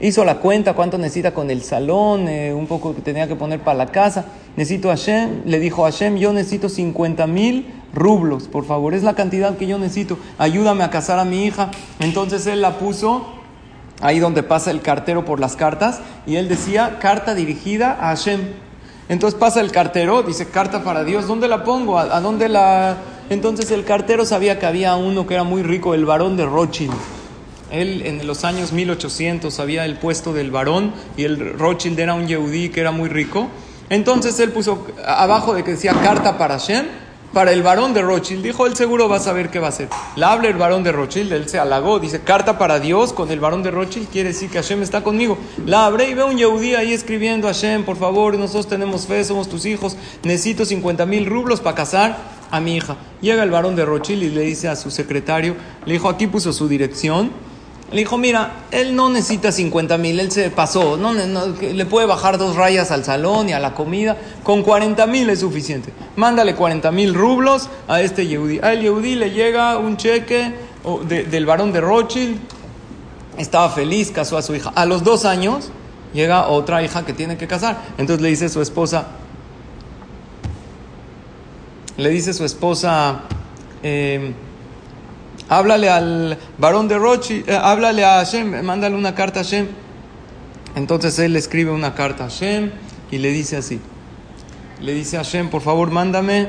hizo 0.03 0.25
la 0.25 0.37
cuenta 0.37 0.75
cuánto 0.75 0.99
necesita 0.99 1.33
con 1.33 1.51
el 1.51 1.63
salón, 1.63 2.29
eh, 2.29 2.53
un 2.53 2.67
poco 2.67 2.95
que 2.95 3.01
tenía 3.01 3.29
que 3.29 3.37
poner 3.37 3.61
para 3.61 3.79
la 3.79 3.87
casa. 3.87 4.27
Necesito 4.57 4.91
a 4.91 4.97
Hashem, 4.97 5.43
le 5.47 5.61
dijo 5.61 5.87
a 5.87 5.91
Hashem, 5.91 6.17
yo 6.17 6.33
necesito 6.33 6.69
50 6.69 7.27
mil 7.29 7.73
rublos, 7.95 8.49
por 8.49 8.65
favor, 8.65 8.95
es 8.95 9.05
la 9.05 9.15
cantidad 9.15 9.57
que 9.57 9.67
yo 9.67 9.79
necesito, 9.79 10.19
ayúdame 10.39 10.83
a 10.83 10.91
casar 10.91 11.19
a 11.19 11.25
mi 11.25 11.45
hija. 11.45 11.71
Entonces 12.01 12.47
él 12.47 12.61
la 12.63 12.79
puso 12.79 13.27
ahí 14.01 14.19
donde 14.19 14.43
pasa 14.43 14.73
el 14.73 14.81
cartero 14.81 15.25
por 15.25 15.39
las 15.39 15.55
cartas 15.55 16.01
y 16.27 16.37
él 16.37 16.49
decía, 16.49 16.99
carta 17.01 17.35
dirigida 17.35 17.93
a 17.93 18.09
Hashem. 18.09 18.41
Entonces 19.09 19.39
pasa 19.39 19.61
el 19.61 19.71
cartero, 19.71 20.23
dice 20.25 20.49
carta 20.49 20.83
para 20.83 21.05
Dios, 21.05 21.29
¿dónde 21.29 21.47
la 21.47 21.63
pongo? 21.65 21.99
¿A, 21.99 22.21
dónde 22.21 22.49
la...? 22.49 22.97
Entonces 23.31 23.71
el 23.71 23.85
cartero 23.85 24.25
sabía 24.25 24.59
que 24.59 24.67
había 24.67 24.97
uno 24.97 25.27
que 25.27 25.35
era 25.35 25.45
muy 25.45 25.63
rico, 25.63 25.95
el 25.95 26.05
varón 26.05 26.37
de 26.37 26.45
Rothschild. 26.45 27.22
Él 27.73 28.03
en 28.05 28.27
los 28.27 28.45
años 28.45 28.73
1800 28.73 29.59
había 29.59 29.87
el 29.87 29.97
puesto 29.97 30.33
del 30.35 30.51
varón 30.51 30.93
y 31.17 31.25
el 31.25 31.59
Rothschild 31.59 31.99
era 31.99 32.15
un 32.15 32.29
yehudí 32.29 32.69
que 32.69 32.81
era 32.81 32.93
muy 32.93 33.09
rico. 33.09 33.49
Entonces 33.89 34.39
él 34.41 34.53
puso 34.53 34.87
abajo 35.07 35.55
de 35.55 35.65
que 35.65 35.73
decía 35.73 35.95
carta 36.03 36.37
para 36.37 36.59
Shem, 36.59 36.87
para 37.33 37.53
el 37.53 37.63
varón 37.63 37.95
de 37.95 38.03
Rothschild. 38.03 38.43
Dijo, 38.43 38.67
él 38.67 38.77
seguro 38.77 39.09
va 39.09 39.17
a 39.17 39.21
saber 39.21 39.51
qué 39.51 39.59
va 39.59 39.67
a 39.67 39.71
hacer. 39.71 39.89
La 40.17 40.33
habla 40.33 40.49
el 40.49 40.57
varón 40.57 40.83
de 40.85 40.93
Rothschild, 40.93 41.33
él 41.33 41.49
se 41.49 41.59
halagó, 41.59 41.99
dice, 41.99 42.21
carta 42.21 42.59
para 42.59 42.79
Dios 42.79 43.15
con 43.15 43.31
el 43.31 43.41
varón 43.41 43.63
de 43.63 43.71
Rothschild, 43.71 44.09
quiere 44.09 44.29
decir 44.29 44.51
que 44.51 44.59
Hashem 44.59 44.83
está 44.83 45.03
conmigo. 45.03 45.39
La 45.65 45.87
abre 45.87 46.11
y 46.11 46.15
ve 46.15 46.25
un 46.25 46.37
Yehudí 46.37 46.75
ahí 46.75 46.93
escribiendo, 46.93 47.47
Hashem, 47.47 47.85
por 47.85 47.97
favor, 47.97 48.37
nosotros 48.37 48.69
tenemos 48.69 49.07
fe, 49.07 49.25
somos 49.25 49.49
tus 49.49 49.65
hijos, 49.65 49.97
necesito 50.25 50.67
50 50.67 51.07
mil 51.07 51.25
rublos 51.25 51.61
para 51.61 51.77
casar 51.77 52.19
a 52.51 52.61
mi 52.61 52.77
hija. 52.77 52.97
Llega 53.23 53.43
el 53.43 53.51
varón 53.51 53.77
de 53.77 53.87
Rothschild 53.87 54.23
y 54.25 54.29
le 54.29 54.43
dice 54.43 54.69
a 54.69 54.77
su 54.77 54.91
secretario, 54.91 55.57
le 55.87 55.95
dijo, 55.95 56.11
aquí 56.11 56.27
puso 56.27 56.53
su 56.53 56.69
dirección 56.69 57.31
le 57.93 57.99
dijo, 57.99 58.17
mira, 58.17 58.65
él 58.71 58.97
no 58.97 59.11
necesita 59.11 59.53
50 59.53 59.99
mil, 59.99 60.19
él 60.19 60.31
se 60.31 60.51
pasó, 60.51 60.97
no, 60.97 61.13
le 61.13 61.87
puede 61.87 62.07
bajar 62.07 62.39
dos 62.39 62.57
rayas 62.57 62.91
al 62.91 63.05
salón 63.05 63.51
y 63.51 63.53
a 63.53 63.61
la 63.61 63.75
comida, 63.75 64.17
con 64.43 64.63
40 64.63 65.07
mil 65.07 65.29
es 65.29 65.41
suficiente. 65.41 65.93
Mándale 66.17 66.55
40 66.55 66.91
mil 66.91 67.15
rublos 67.15 67.69
a 67.89 68.01
este 68.01 68.27
Yehudi. 68.27 68.61
A 68.63 68.73
el 68.73 68.81
Yehudi 68.81 69.15
le 69.15 69.31
llega 69.31 69.77
un 69.77 69.99
cheque 69.99 70.55
del 71.07 71.47
varón 71.47 71.73
de 71.73 71.83
Rothschild, 71.83 72.39
estaba 73.37 73.69
feliz, 73.69 74.11
casó 74.11 74.39
a 74.39 74.43
su 74.43 74.55
hija. 74.55 74.73
A 74.75 74.87
los 74.87 75.05
dos 75.05 75.27
años 75.27 75.71
llega 76.15 76.49
otra 76.49 76.83
hija 76.83 77.05
que 77.05 77.13
tiene 77.13 77.37
que 77.37 77.47
casar. 77.47 77.79
Entonces 77.99 78.23
le 78.23 78.31
dice 78.31 78.49
su 78.49 78.63
esposa, 78.63 79.07
le 81.99 82.09
dice 82.09 82.33
su 82.33 82.45
esposa, 82.47 83.23
eh, 83.83 84.33
háblale 85.57 85.91
al 85.91 86.39
varón 86.57 86.89
de 86.89 86.99
Rochi, 86.99 87.45
eh, 87.47 87.59
háblale 87.61 88.05
a 88.05 88.25
Hashem, 88.25 88.63
mándale 88.63 88.97
una 88.97 89.15
carta 89.15 89.41
a 89.41 89.43
Hashem. 89.43 89.67
Entonces 90.75 91.19
él 91.19 91.35
le 91.35 91.39
escribe 91.39 91.71
una 91.71 91.95
carta 91.95 92.25
a 92.25 92.29
Hashem 92.29 92.71
y 93.11 93.19
le 93.19 93.31
dice 93.31 93.59
así. 93.59 93.79
Le 94.81 94.95
dice 94.95 95.19
a 95.19 95.25
Hashem, 95.25 95.51
por 95.51 95.61
favor, 95.61 95.91
mándame 95.91 96.49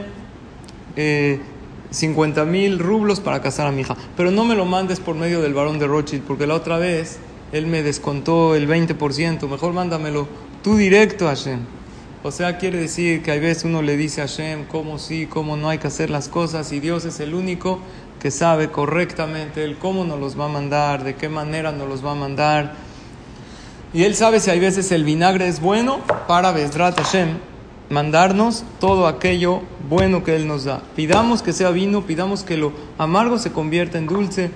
50 1.92 2.42
eh, 2.42 2.46
mil 2.46 2.80
rublos 2.80 3.20
para 3.20 3.42
casar 3.42 3.68
a 3.68 3.72
mi 3.72 3.82
hija. 3.82 3.98
Pero 4.16 4.32
no 4.32 4.46
me 4.46 4.56
lo 4.56 4.66
mandes 4.66 5.02
por 5.02 5.16
medio 5.16 5.42
del 5.42 5.54
varón 5.54 5.80
de 5.80 5.88
Rothschild, 5.88 6.24
porque 6.24 6.48
la 6.48 6.56
otra 6.56 6.78
vez 6.78 7.20
él 7.52 7.68
me 7.68 7.84
descontó 7.84 8.56
el 8.56 8.70
20%. 8.70 9.50
Mejor 9.50 9.74
mándamelo 9.74 10.30
tú 10.64 10.78
directo 10.78 11.28
a 11.28 11.36
Hashem. 11.36 11.60
O 12.26 12.32
sea, 12.32 12.58
quiere 12.58 12.80
decir 12.80 13.22
que 13.22 13.34
a 13.34 13.36
veces 13.36 13.66
uno 13.66 13.82
le 13.82 13.98
dice 13.98 14.22
a 14.22 14.28
Hashem 14.28 14.64
cómo 14.64 14.98
sí, 14.98 15.28
cómo 15.30 15.58
no 15.58 15.68
hay 15.68 15.80
que 15.80 15.88
hacer 15.88 16.10
las 16.10 16.30
cosas 16.30 16.72
y 16.72 16.80
Dios 16.80 17.04
es 17.04 17.20
el 17.20 17.34
único 17.34 17.80
que 18.24 18.32
sabe 18.32 18.70
correctamente 18.72 19.66
el 19.66 19.78
cómo 19.78 20.06
nos 20.06 20.18
los 20.18 20.40
va 20.40 20.46
a 20.46 20.48
mandar, 20.48 21.04
de 21.04 21.16
qué 21.16 21.28
manera 21.28 21.74
nos 21.74 21.90
los 21.90 22.06
va 22.06 22.14
a 22.14 22.16
mandar. 22.16 22.74
Y 23.94 24.06
Él 24.06 24.16
sabe 24.16 24.40
si 24.40 24.50
hay 24.50 24.62
veces 24.62 24.94
el 24.94 25.04
vinagre 25.04 25.50
es 25.50 25.60
bueno 25.60 26.00
para 26.26 26.54
Besdrat 26.54 26.98
Hashem 26.98 27.38
mandarnos 27.90 28.64
todo 28.80 29.08
aquello 29.08 29.62
bueno 29.90 30.24
que 30.24 30.38
Él 30.38 30.48
nos 30.48 30.64
da. 30.64 30.82
Pidamos 30.96 31.42
que 31.42 31.52
sea 31.52 31.72
vino, 31.72 32.04
pidamos 32.04 32.44
que 32.44 32.56
lo 32.56 32.72
amargo 32.98 33.38
se 33.40 33.52
convierta 33.52 33.98
en 33.98 34.08
dulce, 34.08 34.52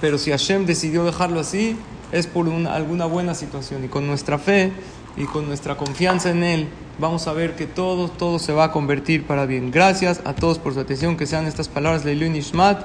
pero 0.00 0.16
si 0.16 0.30
Hashem 0.30 0.64
decidió 0.64 1.04
dejarlo 1.04 1.40
así, 1.40 1.76
es 2.12 2.26
por 2.26 2.48
alguna 2.48 3.04
buena 3.04 3.34
situación. 3.34 3.84
Y 3.84 3.88
con 3.88 4.06
nuestra 4.06 4.38
fe 4.38 4.72
y 5.18 5.24
con 5.24 5.46
nuestra 5.46 5.76
confianza 5.76 6.30
en 6.30 6.42
Él, 6.42 6.68
vamos 6.98 7.26
a 7.26 7.34
ver 7.34 7.54
que 7.54 7.66
todo, 7.66 8.08
todo 8.08 8.38
se 8.38 8.54
va 8.54 8.64
a 8.64 8.72
convertir 8.72 9.26
para 9.26 9.44
bien. 9.44 9.70
Gracias 9.70 10.22
a 10.24 10.32
todos 10.32 10.58
por 10.58 10.72
su 10.72 10.80
atención, 10.80 11.18
que 11.18 11.26
sean 11.26 11.46
estas 11.46 11.68
palabras 11.68 12.02
de 12.02 12.14
Ilun 12.14 12.34
Ishmat, 12.34 12.80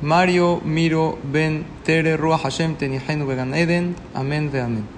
Mario 0.00 0.60
Miro 0.64 1.18
Ben 1.24 1.64
Tere 1.84 2.16
Ruach 2.16 2.42
Hashem 2.42 2.76
Tenihenu 2.76 3.26
Began 3.26 3.52
Eden. 3.52 3.96
Amén 4.14 4.50
ve 4.52 4.62
amén. 4.62 4.88